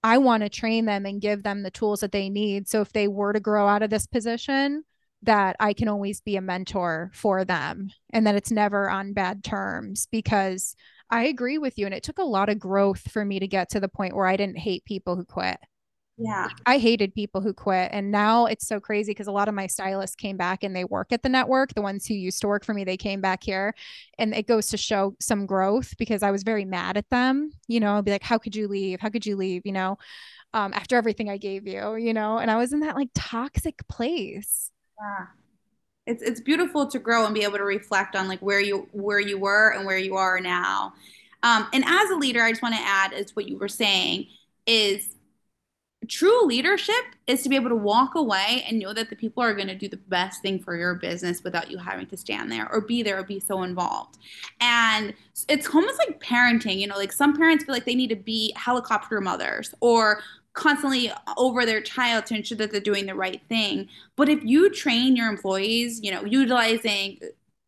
[0.04, 2.92] i want to train them and give them the tools that they need so if
[2.92, 4.84] they were to grow out of this position
[5.22, 9.44] that i can always be a mentor for them and that it's never on bad
[9.44, 10.76] terms because
[11.12, 13.70] i agree with you and it took a lot of growth for me to get
[13.70, 15.60] to the point where i didn't hate people who quit
[16.18, 16.50] Yeah.
[16.66, 17.90] I hated people who quit.
[17.94, 20.84] And now it's so crazy because a lot of my stylists came back and they
[20.84, 21.76] work at the network.
[21.76, 23.76] The ones who used to work for me, they came back here.
[24.18, 27.52] And it goes to show some growth because I was very mad at them.
[27.68, 29.00] You know, I'd be like, how could you leave?
[29.00, 29.62] How could you leave?
[29.66, 29.98] You know,
[30.54, 33.88] um, after everything I gave you, you know, and I was in that like toxic
[33.88, 34.72] place.
[35.00, 35.26] Yeah.
[36.08, 39.20] It's it's beautiful to grow and be able to reflect on like where you where
[39.20, 40.94] you were and where you are now.
[41.44, 44.28] Um, and as a leader, I just want to add is what you were saying
[44.66, 45.17] is
[46.08, 46.96] true leadership
[47.28, 49.76] is to be able to walk away and know that the people are going to
[49.76, 53.04] do the best thing for your business without you having to stand there or be
[53.04, 54.18] there or be so involved.
[54.60, 55.14] And
[55.48, 58.54] it's almost like parenting, you know, like some parents feel like they need to be
[58.56, 60.22] helicopter mothers or
[60.54, 63.88] constantly over their child to ensure that they're doing the right thing.
[64.16, 67.20] But if you train your employees, you know, utilizing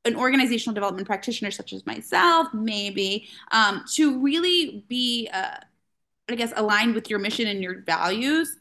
[0.06, 5.58] an organizational development practitioner such as myself, maybe, um, to really be, uh,
[6.34, 8.58] I guess, aligned with your mission and your values,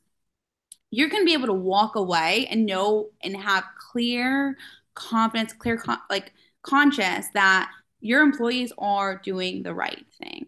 [0.91, 4.57] you're going to be able to walk away and know and have clear
[4.95, 10.47] confidence, clear, con- like, conscious that your employees are doing the right thing.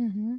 [0.00, 0.36] Mm-hmm.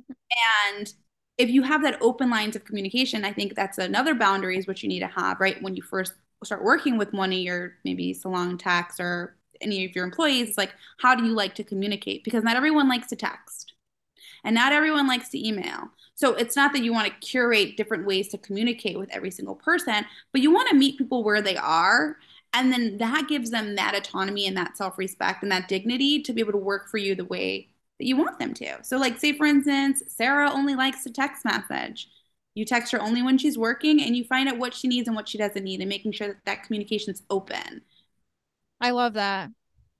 [0.77, 0.93] And
[1.37, 4.81] if you have that open lines of communication, I think that's another boundary is what
[4.83, 5.61] you need to have, right?
[5.61, 6.13] When you first
[6.43, 10.57] start working with one of your maybe salon techs or any of your employees, it's
[10.57, 12.23] like, how do you like to communicate?
[12.23, 13.73] Because not everyone likes to text
[14.43, 15.89] and not everyone likes to email.
[16.15, 19.55] So it's not that you want to curate different ways to communicate with every single
[19.55, 22.17] person, but you want to meet people where they are.
[22.53, 26.33] And then that gives them that autonomy and that self respect and that dignity to
[26.33, 28.83] be able to work for you the way that you want them to.
[28.83, 32.09] So, like, say for instance, Sarah only likes to text message.
[32.53, 35.15] You text her only when she's working and you find out what she needs and
[35.15, 37.81] what she doesn't need and making sure that that communication's open.
[38.81, 39.51] I love that.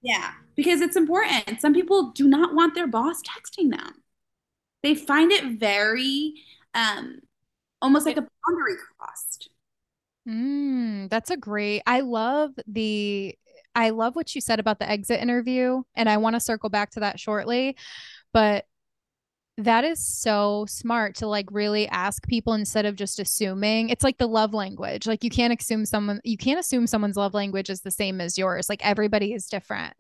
[0.02, 1.62] Yeah, because it's important.
[1.62, 4.02] Some people do not want their boss texting them.
[4.84, 6.34] They find it very
[6.74, 7.20] um
[7.82, 9.50] almost like a boundary crossed.
[10.28, 11.82] Mm, that's a great.
[11.88, 13.36] I love the
[13.74, 16.92] I love what you said about the exit interview, and I want to circle back
[16.92, 17.76] to that shortly.
[18.34, 18.66] But
[19.58, 23.90] that is so smart to like really ask people instead of just assuming.
[23.90, 25.08] It's like the love language.
[25.08, 28.38] Like you can't assume someone you can't assume someone's love language is the same as
[28.38, 28.70] yours.
[28.70, 29.94] Like everybody is different.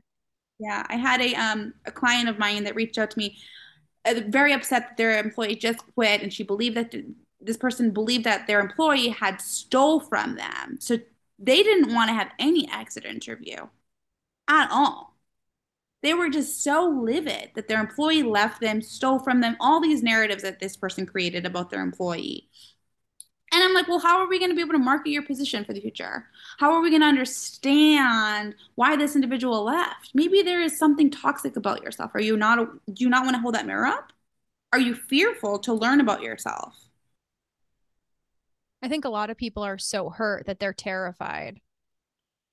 [0.59, 3.37] Yeah, I had a um a client of mine that reached out to me
[4.03, 6.93] Uh, very upset that their employee just quit and she believed that
[7.39, 10.77] this person believed that their employee had stole from them.
[10.79, 10.97] So
[11.37, 13.67] they didn't want to have any exit interview
[14.47, 15.17] at all.
[16.03, 20.01] They were just so livid that their employee left them, stole from them, all these
[20.01, 22.49] narratives that this person created about their employee.
[23.53, 25.65] And I'm like, well, how are we going to be able to market your position
[25.65, 26.25] for the future?
[26.57, 30.11] How are we going to understand why this individual left?
[30.13, 32.11] Maybe there is something toxic about yourself.
[32.13, 34.13] Are you not, do you not want to hold that mirror up?
[34.71, 36.77] Are you fearful to learn about yourself?
[38.81, 41.59] I think a lot of people are so hurt that they're terrified.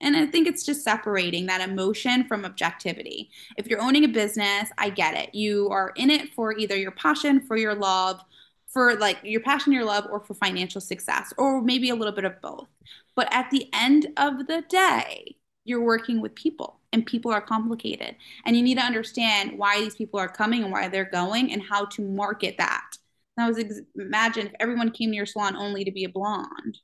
[0.00, 3.30] And I think it's just separating that emotion from objectivity.
[3.56, 5.34] If you're owning a business, I get it.
[5.34, 8.20] You are in it for either your passion, for your love,
[8.68, 12.24] for like your passion, your love, or for financial success, or maybe a little bit
[12.24, 12.68] of both.
[13.16, 18.16] But at the end of the day, you're working with people and people are complicated.
[18.46, 21.62] And you need to understand why these people are coming and why they're going and
[21.62, 22.98] how to market that
[23.38, 26.08] and I was ex- imagine if everyone came to your salon only to be a
[26.08, 26.78] blonde,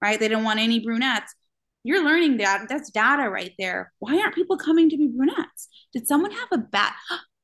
[0.00, 0.18] right?
[0.18, 1.34] They didn't want any brunettes.
[1.82, 2.68] You're learning that.
[2.68, 3.92] That's data right there.
[3.98, 5.68] Why aren't people coming to be brunettes?
[5.92, 6.92] Did someone have a bad?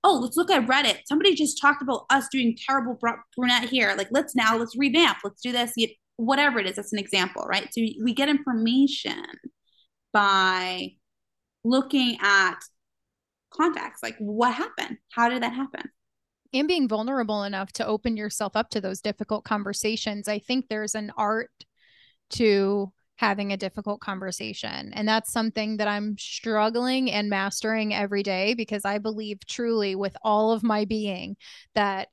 [0.06, 0.98] Oh, let's look at Reddit.
[1.06, 2.98] Somebody just talked about us doing terrible
[3.34, 3.94] brunette here.
[3.96, 5.18] Like, let's now let's revamp.
[5.24, 5.72] Let's do this.
[6.16, 7.68] Whatever it is, that's an example, right?
[7.72, 9.24] So we get information
[10.12, 10.90] by
[11.64, 12.58] looking at
[13.50, 14.98] contacts Like, what happened?
[15.10, 15.90] How did that happen?
[16.54, 20.28] and being vulnerable enough to open yourself up to those difficult conversations.
[20.28, 21.50] I think there's an art
[22.30, 22.92] to
[23.24, 24.92] having a difficult conversation.
[24.92, 30.16] And that's something that I'm struggling and mastering every day because I believe truly with
[30.22, 31.36] all of my being
[31.74, 32.08] that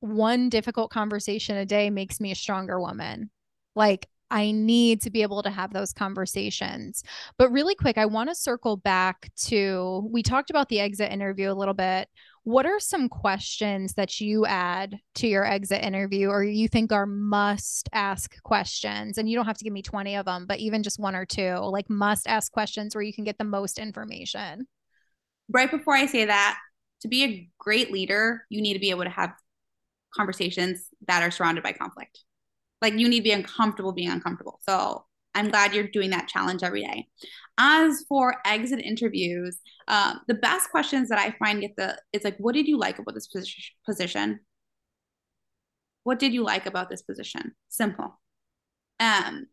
[0.00, 3.30] one difficult conversation a day makes me a stronger woman.
[3.74, 7.02] Like I need to be able to have those conversations.
[7.38, 11.50] But really quick, I want to circle back to we talked about the exit interview
[11.50, 12.08] a little bit.
[12.44, 17.06] What are some questions that you add to your exit interview or you think are
[17.06, 19.16] must ask questions?
[19.16, 21.24] And you don't have to give me 20 of them, but even just one or
[21.24, 24.66] two, like must ask questions where you can get the most information.
[25.48, 26.58] Right before I say that,
[27.00, 29.32] to be a great leader, you need to be able to have
[30.14, 32.20] conversations that are surrounded by conflict.
[32.82, 34.60] Like you need to be uncomfortable being uncomfortable.
[34.68, 37.08] So I'm glad you're doing that challenge every day.
[37.58, 39.58] As for exit interviews,
[39.88, 42.98] uh, the best questions that I find get the it's like, what did you like
[42.98, 43.28] about this
[43.86, 44.40] position?
[46.04, 47.52] What did you like about this position?
[47.68, 48.20] Simple.
[49.00, 49.46] Um,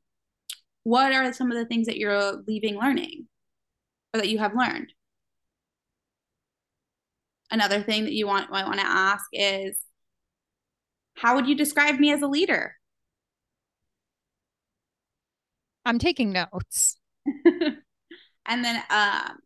[0.83, 3.27] what are some of the things that you're leaving learning
[4.13, 4.93] or that you have learned?
[7.49, 9.77] Another thing that you want might want to ask is
[11.15, 12.75] how would you describe me as a leader?
[15.85, 16.97] I'm taking notes.
[17.45, 19.37] and then um,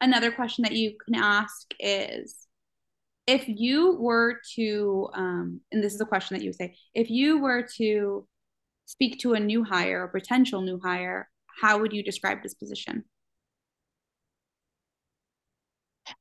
[0.00, 2.46] another question that you can ask is
[3.26, 7.10] if you were to, um, and this is a question that you would say, if
[7.10, 8.26] you were to
[8.86, 11.28] speak to a new hire, a potential new hire,
[11.60, 13.04] how would you describe this position?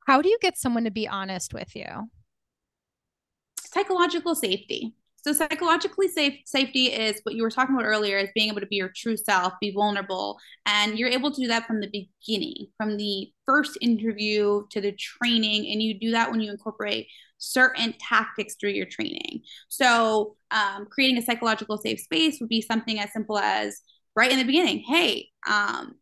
[0.08, 2.10] How do you get someone to be honest with you?
[3.60, 4.94] Psychological safety.
[5.26, 8.68] So psychologically safe safety is what you were talking about earlier is being able to
[8.68, 12.68] be your true self, be vulnerable, and you're able to do that from the beginning,
[12.76, 17.08] from the first interview to the training, and you do that when you incorporate
[17.38, 19.42] certain tactics through your training.
[19.70, 23.80] So um, creating a psychological safe space would be something as simple as
[24.16, 25.96] right in the beginning, hey, um,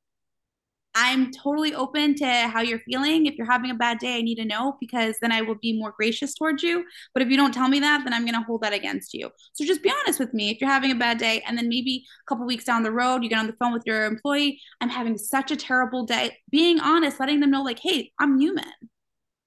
[0.94, 3.26] I'm totally open to how you're feeling.
[3.26, 5.78] If you're having a bad day, I need to know because then I will be
[5.78, 6.84] more gracious towards you.
[7.14, 9.30] But if you don't tell me that, then I'm going to hold that against you.
[9.54, 11.44] So just be honest with me if you're having a bad day.
[11.48, 13.84] And then maybe a couple weeks down the road, you get on the phone with
[13.86, 14.60] your employee.
[14.82, 16.38] I'm having such a terrible day.
[16.50, 18.66] Being honest, letting them know, like, hey, I'm human.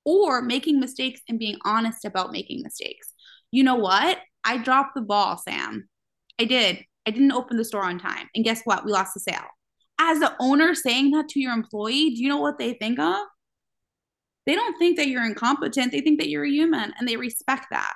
[0.07, 3.13] Or making mistakes and being honest about making mistakes.
[3.51, 4.19] You know what?
[4.45, 5.89] I dropped the ball, Sam.
[6.41, 6.85] I did.
[7.07, 8.29] I didn't open the store on time.
[8.35, 8.85] And guess what?
[8.87, 9.45] We lost the sale
[10.05, 13.17] as the owner saying that to your employee, do you know what they think of?
[14.47, 15.93] They don't think that you're incompetent.
[15.93, 17.95] They think that you're a human and they respect that.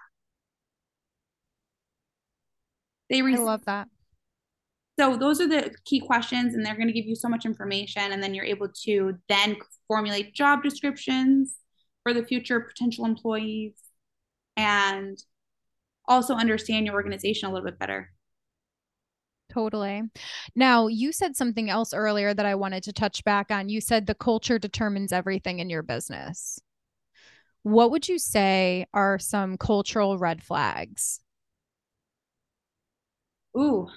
[3.10, 3.88] They res- I love that.
[4.98, 8.12] So those are the key questions and they're going to give you so much information
[8.12, 9.56] and then you're able to then
[9.86, 11.56] formulate job descriptions
[12.02, 13.74] for the future potential employees
[14.56, 15.16] and
[16.08, 18.10] also understand your organization a little bit better.
[19.50, 20.02] Totally.
[20.54, 23.68] Now, you said something else earlier that I wanted to touch back on.
[23.68, 26.60] You said the culture determines everything in your business.
[27.62, 31.20] What would you say are some cultural red flags?
[33.56, 33.88] Ooh,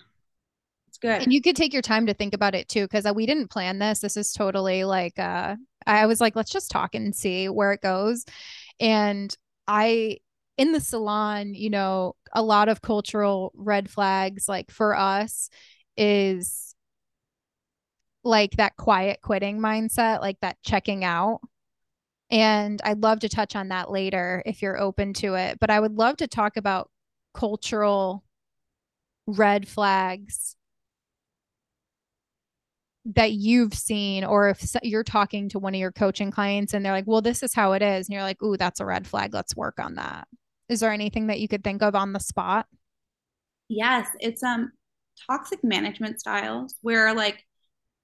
[0.88, 1.22] it's good.
[1.22, 3.50] And you could take your time to think about it too, because uh, we didn't
[3.50, 4.00] plan this.
[4.00, 7.82] This is totally like, uh, I was like, let's just talk and see where it
[7.82, 8.26] goes.
[8.80, 9.36] And
[9.68, 10.18] I,
[10.58, 15.50] in the salon, you know, a lot of cultural red flags, like for us,
[15.98, 16.76] is
[18.24, 21.40] like that quiet quitting mindset, like that checking out.
[22.30, 25.60] And I'd love to touch on that later if you're open to it.
[25.60, 26.90] But I would love to talk about
[27.34, 28.24] cultural
[29.28, 30.56] red flags
[33.06, 36.94] that you've seen, or if you're talking to one of your coaching clients and they're
[36.94, 38.08] like, well, this is how it is.
[38.08, 39.34] And you're like, ooh, that's a red flag.
[39.34, 40.28] Let's work on that.
[40.72, 42.66] Is there anything that you could think of on the spot?
[43.68, 44.72] Yes, it's um
[45.30, 47.44] toxic management styles where like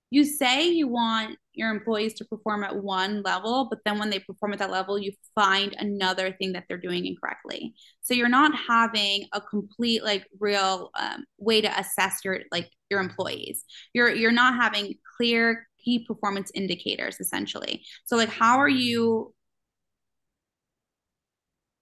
[0.09, 4.19] you say you want your employees to perform at one level, but then when they
[4.19, 7.73] perform at that level, you find another thing that they're doing incorrectly.
[8.01, 12.99] So you're not having a complete, like, real um, way to assess your like your
[12.99, 13.63] employees.
[13.93, 17.83] You're you're not having clear key performance indicators essentially.
[18.05, 19.33] So like, how are you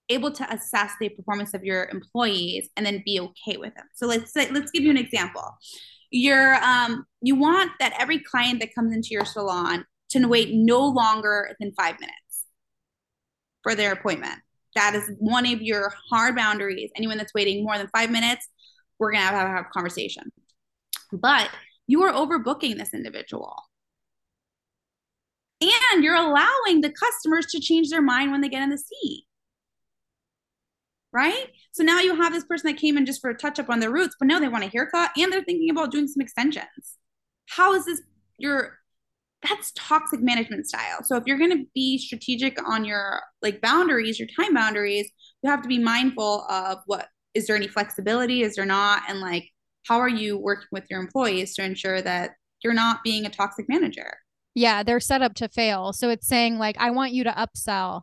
[0.09, 3.85] able to assess the performance of your employees and then be okay with them.
[3.95, 5.57] So let's say, let's give you an example.
[6.11, 10.85] You're um, you want that every client that comes into your salon to wait no
[10.85, 12.45] longer than five minutes
[13.63, 14.39] for their appointment.
[14.75, 16.91] That is one of your hard boundaries.
[16.95, 18.47] Anyone that's waiting more than five minutes,
[18.99, 20.31] we're gonna have have a conversation.
[21.11, 21.49] But
[21.87, 23.55] you are overbooking this individual.
[25.61, 29.25] And you're allowing the customers to change their mind when they get in the seat
[31.15, 31.47] right?
[31.71, 33.79] So now you have this person that came in just for a touch up on
[33.79, 36.97] their roots, but no, they want a haircut and they're thinking about doing some extensions.
[37.47, 38.01] How is this
[38.37, 38.77] your
[39.47, 41.03] that's toxic management style.
[41.03, 45.11] So if you're going to be strategic on your like boundaries, your time boundaries,
[45.43, 49.19] you have to be mindful of what is there any flexibility, is there not, and
[49.19, 49.51] like
[49.87, 52.31] how are you working with your employees to ensure that
[52.63, 54.11] you're not being a toxic manager.
[54.55, 55.93] Yeah, they're set up to fail.
[55.93, 58.01] So it's saying like I want you to upsell,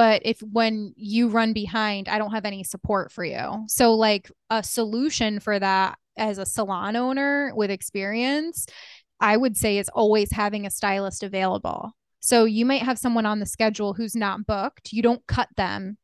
[0.00, 3.66] but if when you run behind i don't have any support for you.
[3.68, 8.64] So like a solution for that as a salon owner with experience
[9.20, 11.92] i would say is always having a stylist available.
[12.20, 14.90] So you might have someone on the schedule who's not booked.
[14.90, 15.98] You don't cut them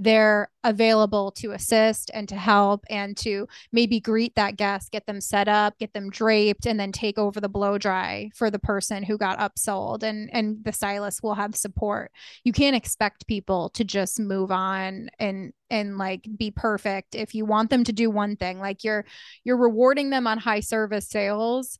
[0.00, 5.20] they're available to assist and to help and to maybe greet that guest, get them
[5.20, 9.02] set up, get them draped, and then take over the blow dry for the person
[9.02, 10.04] who got upsold.
[10.04, 12.12] And and the stylist will have support.
[12.44, 17.16] You can't expect people to just move on and and like be perfect.
[17.16, 19.04] If you want them to do one thing, like you're
[19.42, 21.78] you're rewarding them on high service sales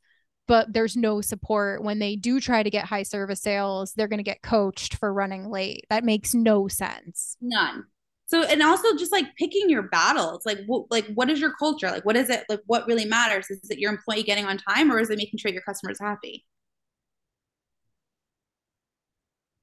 [0.49, 4.19] but there's no support when they do try to get high service sales they're going
[4.19, 7.85] to get coached for running late that makes no sense none
[8.29, 11.91] so and also just like picking your battles like what like what is your culture?
[11.91, 13.51] Like what is it like what really matters?
[13.51, 16.45] Is it your employee getting on time or is it making sure your customers happy?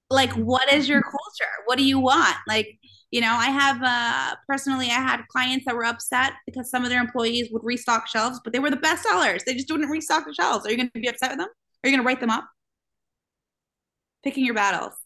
[0.09, 1.51] Like what is your culture?
[1.65, 2.35] What do you want?
[2.47, 2.79] Like
[3.11, 6.89] you know i have uh personally i had clients that were upset because some of
[6.89, 9.43] their employees would restock shelves but they were the best sellers.
[9.45, 10.65] They just didn't restock the shelves.
[10.65, 11.49] Are you going to be upset with them?
[11.83, 12.45] Are you going to write them up?
[14.23, 15.04] Picking your battles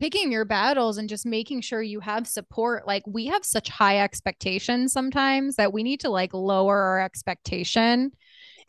[0.00, 2.86] picking your battles and just making sure you have support.
[2.86, 8.12] Like we have such high expectations sometimes that we need to like lower our expectation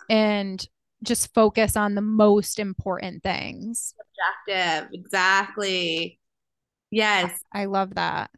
[0.10, 0.66] and
[1.04, 3.94] just focus on the most important things.
[4.48, 4.90] Objective.
[4.94, 6.20] Exactly.
[6.92, 7.40] Yes.
[7.52, 8.32] I love that.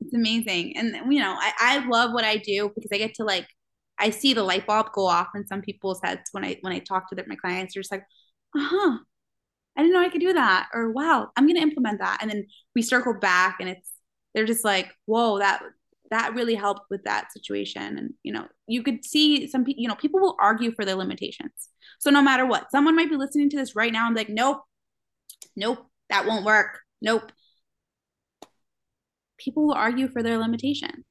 [0.00, 0.76] It's amazing.
[0.76, 3.46] And you know I, I love what i do because i get to like
[3.98, 6.78] i see the light bulb go off in some people's heads when i when i
[6.78, 7.74] talk to them, my clients.
[7.74, 8.04] They're just like
[8.56, 8.98] uh-huh
[9.76, 10.68] I didn't know I could do that.
[10.74, 12.18] Or wow, I'm gonna implement that.
[12.20, 13.90] And then we circle back and it's
[14.34, 15.62] they're just like, whoa, that
[16.10, 17.98] that really helped with that situation.
[17.98, 20.96] And you know, you could see some people, you know, people will argue for their
[20.96, 21.52] limitations.
[21.98, 24.28] So no matter what, someone might be listening to this right now and be like,
[24.28, 24.62] nope,
[25.56, 26.80] nope, that won't work.
[27.00, 27.32] Nope.
[29.38, 31.04] People will argue for their limitations.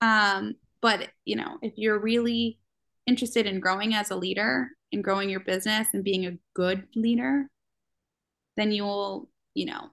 [0.00, 2.58] Um, but you know, if you're really
[3.06, 7.48] interested in growing as a leader and growing your business and being a good leader,
[8.56, 9.90] then you'll, you know,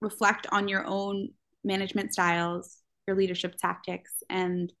[0.00, 1.30] reflect on your own
[1.62, 4.72] management styles, your leadership tactics, and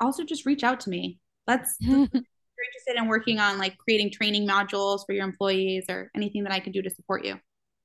[0.00, 1.18] also just reach out to me.
[1.46, 6.10] Let's if you're interested in working on like creating training modules for your employees or
[6.14, 7.38] anything that I can do to support you.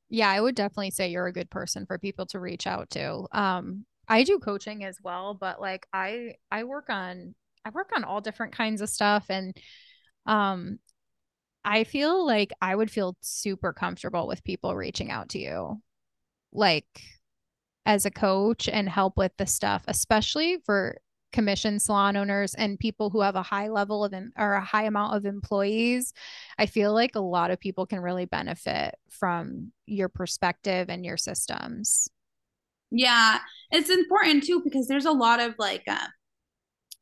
[0.09, 3.27] Yeah, I would definitely say you're a good person for people to reach out to.
[3.31, 7.35] Um, I do coaching as well, but like I I work on
[7.65, 9.55] I work on all different kinds of stuff and
[10.25, 10.79] um
[11.63, 15.81] I feel like I would feel super comfortable with people reaching out to you
[16.51, 16.87] like
[17.85, 20.97] as a coach and help with the stuff, especially for
[21.31, 25.15] commission salon owners and people who have a high level of or a high amount
[25.15, 26.13] of employees.
[26.57, 31.17] I feel like a lot of people can really benefit from your perspective and your
[31.17, 32.09] systems.
[32.91, 33.39] Yeah
[33.71, 36.07] it's important too because there's a lot of like uh,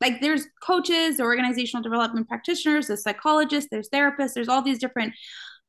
[0.00, 5.12] like there's coaches or organizational development practitioners there's psychologists there's therapists there's all these different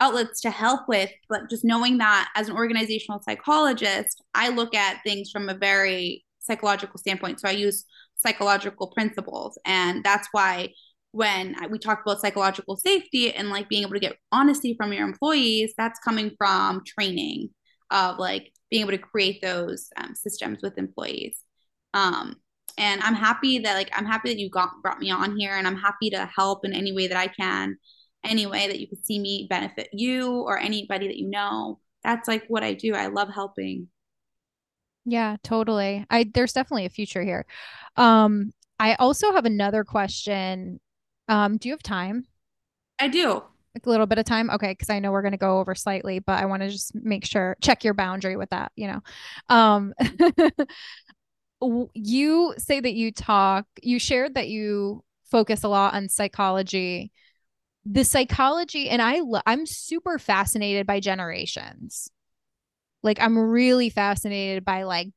[0.01, 1.11] outlets to help with.
[1.27, 6.25] But just knowing that as an organizational psychologist i look at things from a very
[6.39, 7.39] psychological standpoint.
[7.39, 7.85] So i use
[8.19, 9.57] psychological principles.
[9.65, 10.69] And that's why
[11.11, 15.07] when we talk about psychological safety and like being able to get honesty from your
[15.07, 17.49] employees that's coming from training
[17.89, 21.39] of like being able to create those um, systems with employees.
[21.95, 22.35] Um,
[22.79, 25.67] and i'm happy that like i'm happy that you got brought me on here and
[25.67, 27.77] i'm happy to help in any way that i can
[28.23, 31.79] any way that you could see me benefit you or anybody that you know.
[32.03, 32.93] That's like what i do.
[32.93, 33.87] I love helping.
[35.05, 36.05] Yeah totally.
[36.09, 37.45] I there's definitely a future here.
[37.95, 40.79] Um i also have another question.
[41.27, 42.25] Um do you have time?
[42.99, 43.43] I do.
[43.85, 44.49] A little bit of time?
[44.49, 46.93] Okay because i know we're going to go over slightly but i want to just
[46.95, 49.01] make sure check your boundary with that you know?
[49.47, 49.93] Um
[51.93, 57.11] you say that you talk, you shared that you focus a lot on psychology.
[57.85, 62.09] The psychology, and I, I'm super fascinated by generations.
[63.03, 65.09] Like, I'm really fascinated by like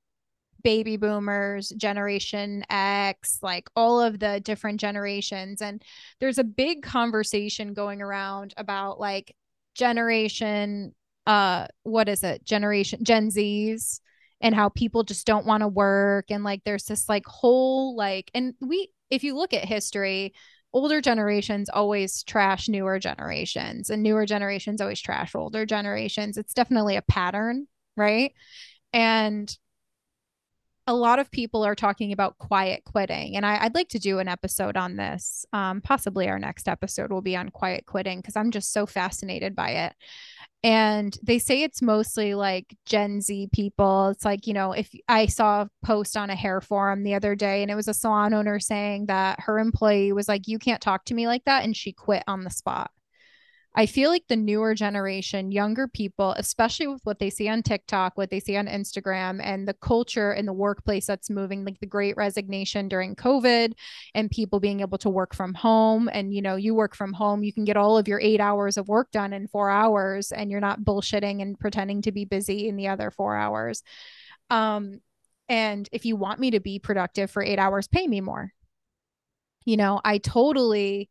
[0.63, 5.61] baby boomers, Generation X, like all of the different generations.
[5.61, 5.83] And
[6.21, 9.35] there's a big conversation going around about like
[9.75, 10.95] generation,
[11.27, 12.45] uh, what is it?
[12.45, 14.01] Generation Gen Zs
[14.43, 18.31] and how people just don't want to work and like there's this like whole like
[18.35, 20.35] and we if you look at history
[20.75, 26.37] older generations always trash newer generations and newer generations always trash older generations.
[26.37, 27.67] It's definitely a pattern
[27.97, 28.33] right?
[28.93, 29.55] And
[30.89, 34.19] a lot of people are talking about quiet quitting and I, would like to do
[34.19, 35.47] an episode on this.
[35.53, 39.55] Um, possibly our next episode will be on quiet quitting because i'm just so fascinated
[39.55, 39.95] by it
[40.65, 44.09] and they say it's mostly like Gen Z people.
[44.09, 47.35] It's like, you know, if I saw a post on a hair forum the other
[47.35, 50.81] day and it was a salon owner saying that her employee was like, you can't
[50.81, 51.65] talk to me like that.
[51.65, 52.93] And she quit on the spot.
[53.75, 58.19] I feel like the newer generation, younger people, especially with what they see on TikTok,
[58.19, 61.87] what they see on Instagram, and the culture in the workplace that's moving, like the
[61.87, 63.73] great resignation during COVID
[64.15, 66.11] and people being able to work from home.
[66.13, 68.77] And, you know, you work from home, you can get all of your eight hours
[68.77, 72.69] of work done in four hours, and you're not bullshitting and pretending to be busy
[72.69, 73.83] in the other four hours.
[74.51, 75.01] Um,
[75.49, 78.53] and if you want me to be productive for eight hours, pay me more.
[79.65, 81.09] You know, I totally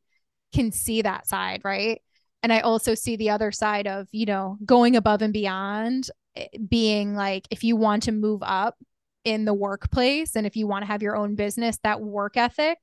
[0.54, 2.02] can see that side, right?
[2.44, 6.48] And i also see the other side of you know going above and beyond eh,
[6.70, 8.78] being like if you want to move up
[9.24, 12.78] in the workplace and if you want to have your own business that work ethic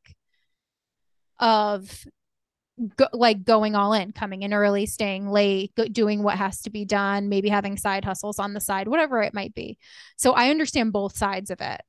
[1.40, 2.04] of
[2.96, 6.70] go, like going all in coming in early staying late go, doing what has to
[6.70, 9.78] be done maybe having side hustles on the side whatever it might be.
[10.16, 11.80] So i understand both sides of it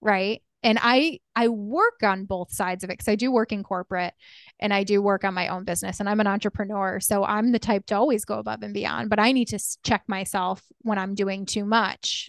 [0.00, 3.62] right and i i work on both sides of it because i do work in
[3.62, 4.12] corporate
[4.58, 6.98] and i do work on my own business and i'm an entrepreneur.
[6.98, 10.02] So i'm the type to always go above and beyond but i need to check
[10.08, 12.28] myself when i'm doing too much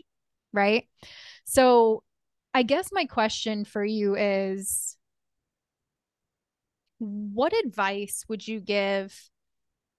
[0.54, 0.88] right?
[1.46, 2.04] So
[2.54, 4.96] i guess my question for you is
[7.00, 9.30] what advice would you give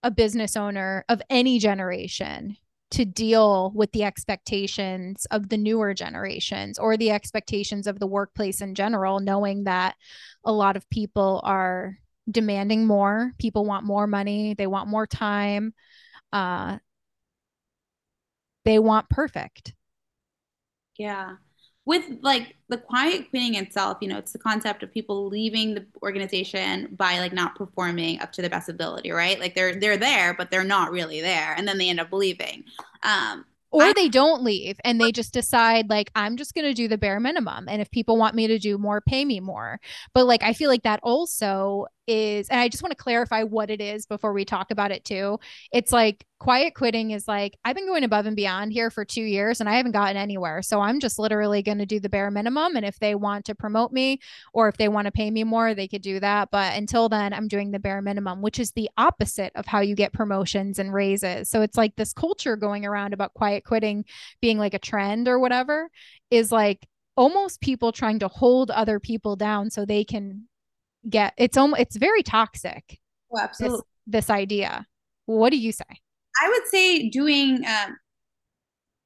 [0.02, 2.56] a business owner of any generation
[2.90, 8.60] to deal with the expectations of the newer generations or the expectations of the workplace
[8.60, 9.94] in general, knowing that
[10.44, 11.98] a lot of people are
[12.30, 13.32] demanding more.
[13.38, 15.74] People want more money, they want more time,
[16.32, 16.78] uh,
[18.64, 19.74] they want perfect.
[20.96, 21.36] Yeah
[21.88, 25.86] with like the quiet quitting itself, you know, it's the concept of people leaving the
[26.02, 29.40] organization by like not performing up to their best ability, right?
[29.40, 32.64] Like they're they're there, but they're not really there, and then they end up leaving.
[33.02, 36.72] Um, or I, they don't leave and they just decide like i'm just going to
[36.72, 39.78] do the bare minimum and if people want me to do more pay me more
[40.14, 43.70] but like i feel like that also is and i just want to clarify what
[43.70, 45.38] it is before we talk about it too
[45.72, 49.20] it's like quiet quitting is like I've been going above and beyond here for 2
[49.20, 50.62] years and I haven't gotten anywhere.
[50.62, 53.54] So I'm just literally going to do the bare minimum and if they want to
[53.54, 54.20] promote me
[54.52, 57.32] or if they want to pay me more, they could do that, but until then
[57.32, 60.92] I'm doing the bare minimum, which is the opposite of how you get promotions and
[60.92, 61.50] raises.
[61.50, 64.04] So it's like this culture going around about quiet quitting
[64.40, 65.90] being like a trend or whatever
[66.30, 66.86] is like
[67.16, 70.46] almost people trying to hold other people down so they can
[71.08, 72.98] get it's almost it's very toxic.
[73.32, 73.78] Oh, absolutely.
[74.06, 74.86] This, this idea.
[75.26, 75.84] What do you say?
[76.42, 77.96] I would say doing um,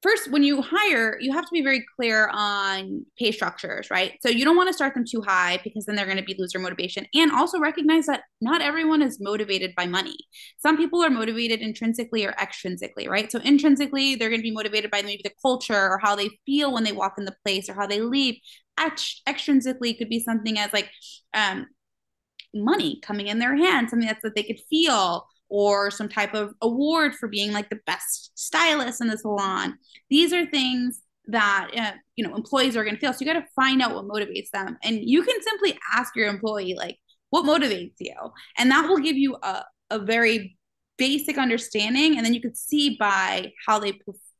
[0.02, 4.18] first when you hire, you have to be very clear on pay structures, right?
[4.20, 6.36] So you don't want to start them too high because then they're going to be
[6.38, 10.16] loser motivation, and also recognize that not everyone is motivated by money.
[10.58, 13.30] Some people are motivated intrinsically or extrinsically, right?
[13.30, 16.72] So intrinsically, they're going to be motivated by maybe the culture or how they feel
[16.72, 18.36] when they walk in the place or how they leave.
[18.78, 20.90] Extrinsically could be something as like
[21.34, 21.66] um,
[22.54, 26.54] money coming in their hand, something that's that they could feel or some type of
[26.62, 29.76] award for being like the best stylist in the salon.
[30.08, 33.12] These are things that uh, you know employees are going to feel.
[33.12, 36.28] So you got to find out what motivates them, and you can simply ask your
[36.28, 36.98] employee like,
[37.30, 38.14] "What motivates you?"
[38.56, 40.56] And that will give you a a very
[40.96, 43.92] basic understanding, and then you could see by how they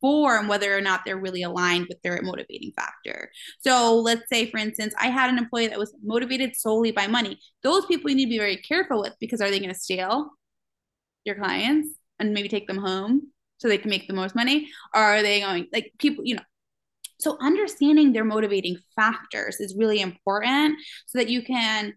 [0.02, 3.30] perform whether or not they're really aligned with their motivating factor.
[3.60, 7.38] So let's say, for instance, I had an employee that was motivated solely by money.
[7.62, 10.30] Those people you need to be very careful with because are they going to steal?
[11.24, 11.88] your clients
[12.18, 14.68] and maybe take them home so they can make the most money?
[14.94, 16.42] Or are they going like people, you know?
[17.20, 21.94] So understanding their motivating factors is really important so that you can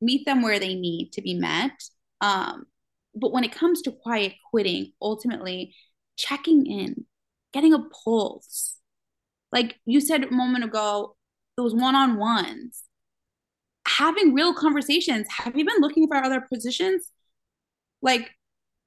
[0.00, 1.72] meet them where they need to be met.
[2.20, 2.66] Um,
[3.14, 5.74] but when it comes to quiet quitting, ultimately
[6.16, 7.06] checking in,
[7.54, 8.78] getting a pulse.
[9.52, 11.16] Like you said a moment ago,
[11.56, 12.82] those one on ones,
[13.86, 15.26] having real conversations.
[15.30, 17.08] Have you been looking for other positions?
[18.02, 18.28] Like,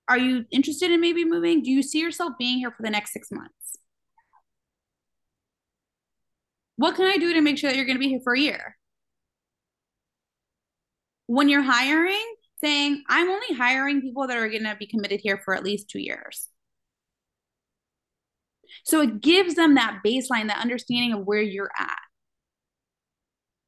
[0.10, 1.64] are you interested in maybe moving?
[1.64, 3.54] Do you see yourself being here for the next six months?
[6.76, 8.40] What can I do to make sure that you're going to be here for a
[8.40, 8.78] year?
[11.26, 15.42] When you're hiring, saying, I'm only hiring people that are going to be committed here
[15.44, 16.50] for at least two years.
[18.84, 21.98] So it gives them that baseline, that understanding of where you're at.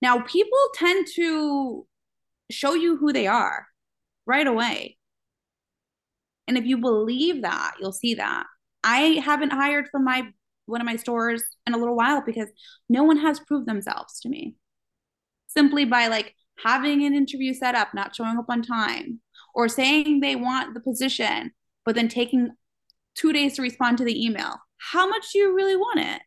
[0.02, 1.86] Now, people tend to
[2.50, 3.68] show you who they are
[4.26, 4.98] right away.
[6.48, 8.46] And if you believe that, you'll see that.
[8.84, 10.32] I haven't hired from my
[10.66, 12.48] one of my stores in a little while because
[12.88, 14.56] no one has proved themselves to me.
[15.48, 19.20] Simply by like having an interview set up, not showing up on time,
[19.54, 21.52] or saying they want the position,
[21.86, 22.52] but then taking
[23.16, 24.56] two days to respond to the email.
[24.80, 26.22] How much do you really want it?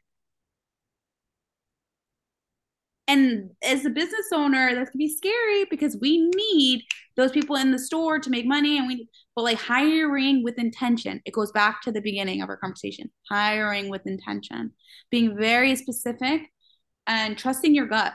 [3.08, 6.84] And as a business owner, that can be scary because we need
[7.16, 11.20] those people in the store to make money and we but like hiring with intention.
[11.24, 13.10] It goes back to the beginning of our conversation.
[13.30, 14.72] Hiring with intention.
[15.10, 16.42] Being very specific
[17.06, 18.12] and trusting your gut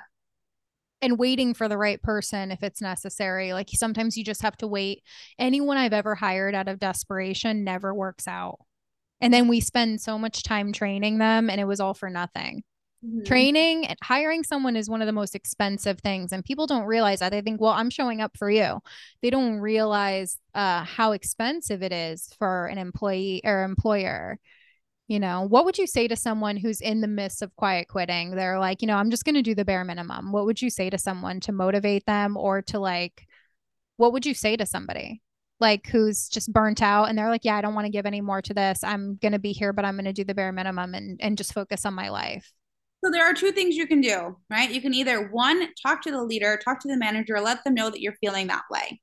[1.01, 3.53] and waiting for the right person if it's necessary.
[3.53, 5.03] Like sometimes you just have to wait.
[5.38, 8.59] Anyone I've ever hired out of desperation never works out.
[9.20, 12.63] And then we spend so much time training them and it was all for nothing.
[13.05, 13.24] Mm-hmm.
[13.24, 17.20] Training and hiring someone is one of the most expensive things, and people don't realize
[17.20, 17.30] that.
[17.30, 18.80] They think, well, I'm showing up for you.
[19.22, 24.39] They don't realize uh, how expensive it is for an employee or employer.
[25.07, 28.32] You know, what would you say to someone who's in the midst of quiet quitting?
[28.32, 30.32] They're like, you know, I'm just going to do the bare minimum.
[30.32, 33.28] What would you say to someone to motivate them or to like,
[33.97, 35.22] what would you say to somebody?
[35.60, 38.22] Like who's just burnt out and they're like, yeah, I don't want to give any
[38.22, 38.84] more to this.
[38.84, 41.38] I'm going to be here, but I'm going to do the bare minimum and, and
[41.38, 42.51] just focus on my life.
[43.03, 44.70] So there are two things you can do, right?
[44.72, 47.89] You can either one, talk to the leader, talk to the manager, let them know
[47.89, 48.99] that you're feeling that way,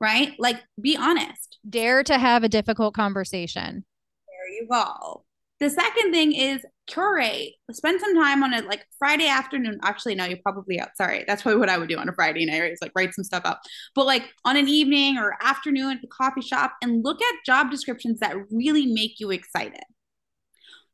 [0.00, 0.32] right?
[0.38, 1.58] Like be honest.
[1.68, 3.84] Dare to have a difficult conversation.
[4.26, 5.24] There you go.
[5.60, 7.52] The second thing is curate.
[7.70, 9.78] Spend some time on it, like Friday afternoon.
[9.82, 10.96] Actually, no, you're probably out.
[10.96, 12.60] Sorry, that's probably what I would do on a Friday night.
[12.60, 12.72] Right?
[12.72, 13.60] Is like write some stuff up.
[13.94, 17.70] But like on an evening or afternoon at the coffee shop, and look at job
[17.70, 19.84] descriptions that really make you excited.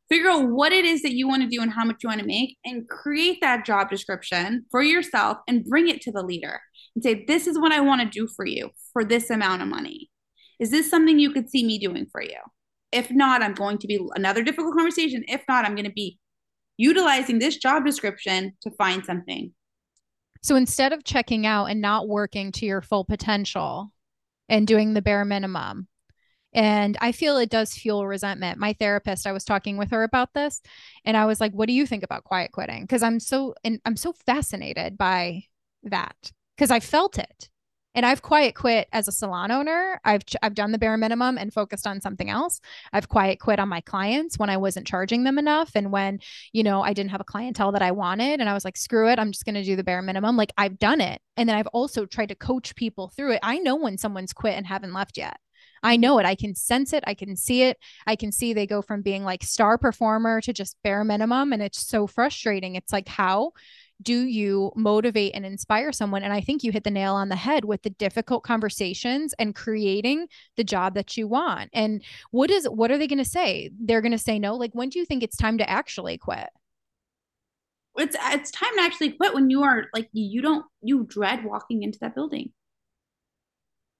[0.07, 2.21] Figure out what it is that you want to do and how much you want
[2.21, 6.61] to make, and create that job description for yourself and bring it to the leader
[6.93, 9.67] and say, "This is what I want to do for you for this amount of
[9.67, 10.11] money.
[10.59, 12.37] Is this something you could see me doing for you?"
[12.95, 15.25] If not, I'm going to be another difficult conversation.
[15.27, 16.17] If not, I'm going to be
[16.77, 19.51] utilizing this job description to find something.
[20.41, 23.91] So instead of checking out and not working to your full potential
[24.47, 25.87] and doing the bare minimum,
[26.53, 28.59] and I feel it does fuel resentment.
[28.59, 30.61] My therapist, I was talking with her about this,
[31.03, 33.81] and I was like, "What do you think about quiet quitting?" Because I'm so and
[33.85, 35.43] I'm so fascinated by
[35.83, 37.49] that because I felt it.
[37.95, 39.99] And I've quiet quit as a salon owner.
[40.03, 42.59] I've I've done the bare minimum and focused on something else.
[42.93, 46.19] I've quiet quit on my clients when I wasn't charging them enough and when,
[46.53, 49.09] you know, I didn't have a clientele that I wanted and I was like, screw
[49.09, 50.37] it, I'm just going to do the bare minimum.
[50.37, 51.21] Like I've done it.
[51.37, 53.39] And then I've also tried to coach people through it.
[53.41, 55.37] I know when someone's quit and haven't left yet.
[55.83, 56.25] I know it.
[56.25, 57.03] I can sense it.
[57.05, 57.77] I can see it.
[58.07, 61.53] I can see they go from being like star performer to just bare minimum.
[61.53, 62.75] And it's so frustrating.
[62.75, 63.51] It's like, how
[64.01, 66.23] do you motivate and inspire someone?
[66.23, 69.55] And I think you hit the nail on the head with the difficult conversations and
[69.55, 70.27] creating
[70.57, 71.69] the job that you want.
[71.73, 73.71] And what is what are they going to say?
[73.79, 74.55] They're going to say no.
[74.55, 76.49] Like when do you think it's time to actually quit?
[77.97, 81.83] It's it's time to actually quit when you are like you don't you dread walking
[81.83, 82.51] into that building.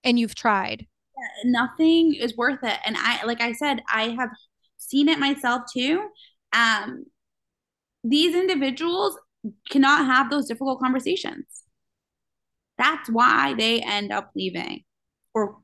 [0.04, 0.86] And you've tried.
[1.16, 2.78] Yeah, nothing is worth it.
[2.84, 4.28] And I like I said, I have
[4.76, 6.08] seen it myself too.
[6.52, 7.06] Um
[8.04, 9.18] these individuals
[9.70, 11.44] cannot have those difficult conversations.
[12.78, 14.84] That's why they end up leaving
[15.34, 15.58] or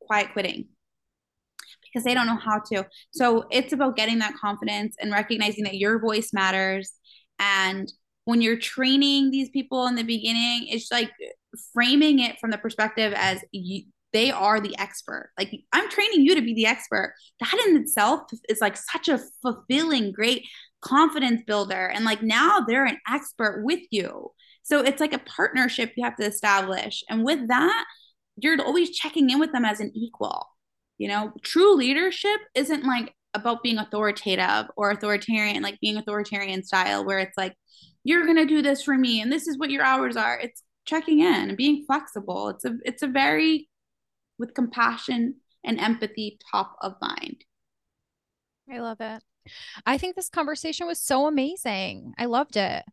[0.00, 0.68] quiet quitting
[1.84, 2.86] because they don't know how to.
[3.12, 6.92] So it's about getting that confidence and recognizing that your voice matters.
[7.38, 7.90] And
[8.24, 11.10] when you're training these people in the beginning, it's like
[11.72, 15.30] framing it from the perspective as you, they are the expert.
[15.38, 17.14] Like I'm training you to be the expert.
[17.40, 20.44] That in itself is like such a fulfilling, great
[20.80, 24.30] confidence builder and like now they're an expert with you.
[24.62, 27.84] So it's like a partnership you have to establish and with that
[28.40, 30.46] you're always checking in with them as an equal.
[30.98, 37.04] You know true leadership isn't like about being authoritative or authoritarian like being authoritarian style
[37.04, 37.54] where it's like
[38.04, 40.38] you're going to do this for me and this is what your hours are.
[40.40, 42.48] It's checking in and being flexible.
[42.48, 43.68] It's a it's a very
[44.38, 47.44] with compassion and empathy top of mind.
[48.72, 49.22] I love it
[49.86, 52.14] I think this conversation was so amazing.
[52.18, 52.84] I loved it.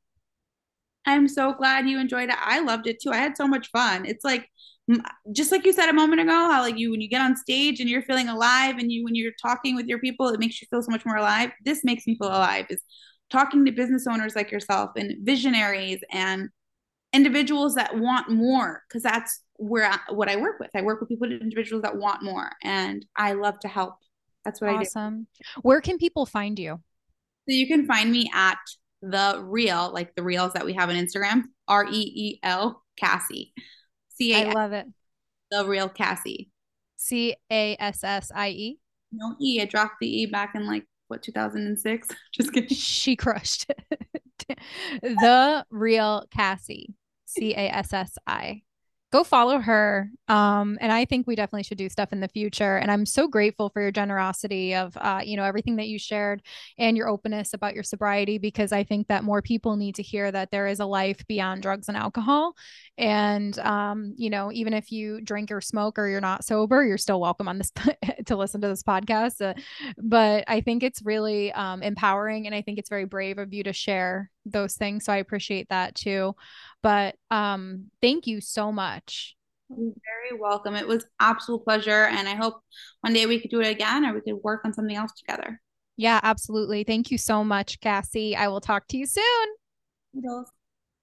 [1.05, 2.37] I'm so glad you enjoyed it.
[2.39, 3.11] I loved it too.
[3.11, 4.05] I had so much fun.
[4.05, 4.49] It's like
[5.31, 7.79] just like you said a moment ago, how like you when you get on stage
[7.79, 10.67] and you're feeling alive and you when you're talking with your people, it makes you
[10.69, 11.51] feel so much more alive.
[11.63, 12.81] This makes me feel alive is
[13.29, 16.49] talking to business owners like yourself and visionaries and
[17.13, 20.69] individuals that want more because that's where I, what I work with.
[20.75, 23.95] I work with people individuals that want more and I love to help
[24.45, 24.77] that's what awesome.
[24.77, 24.85] I do.
[24.85, 25.27] Awesome.
[25.61, 26.79] Where can people find you?
[27.47, 28.57] So you can find me at
[29.01, 33.53] the real, like the reels that we have on Instagram, R E E L Cassie.
[34.09, 34.49] C A.
[34.49, 34.87] I love it.
[35.51, 36.49] The real Cassie.
[36.95, 38.79] C A S S I E.
[39.11, 39.61] No E.
[39.61, 42.07] I dropped the E back in like what 2006.
[42.33, 42.69] Just kidding.
[42.75, 44.01] She crushed it.
[45.01, 46.95] the real Cassie.
[47.25, 48.61] C A S S I.
[49.11, 50.09] go follow her.
[50.27, 52.77] Um, and I think we definitely should do stuff in the future.
[52.77, 56.41] And I'm so grateful for your generosity of, uh, you know, everything that you shared
[56.77, 60.31] and your openness about your sobriety, because I think that more people need to hear
[60.31, 62.55] that there is a life beyond drugs and alcohol.
[62.97, 66.97] And, um, you know, even if you drink or smoke or you're not sober, you're
[66.97, 67.71] still welcome on this
[68.25, 69.39] to listen to this podcast.
[69.39, 69.53] Uh,
[69.97, 72.47] but I think it's really um, empowering.
[72.47, 75.05] And I think it's very brave of you to share those things.
[75.05, 76.35] So I appreciate that too.
[76.81, 79.35] But um, thank you so much.
[79.69, 80.75] You're very welcome.
[80.75, 82.05] It was absolute pleasure.
[82.05, 82.61] And I hope
[83.01, 85.61] one day we could do it again or we could work on something else together.
[85.97, 86.83] Yeah, absolutely.
[86.83, 88.35] Thank you so much, Cassie.
[88.35, 89.47] I will talk to you soon.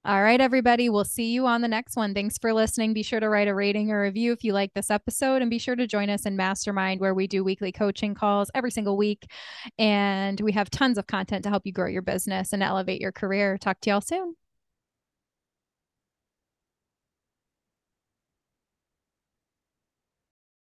[0.04, 0.88] All right, everybody.
[0.88, 2.12] We'll see you on the next one.
[2.12, 2.92] Thanks for listening.
[2.92, 5.60] Be sure to write a rating or review if you like this episode, and be
[5.60, 9.30] sure to join us in Mastermind, where we do weekly coaching calls every single week.
[9.78, 13.12] And we have tons of content to help you grow your business and elevate your
[13.12, 13.56] career.
[13.56, 14.34] Talk to y'all soon.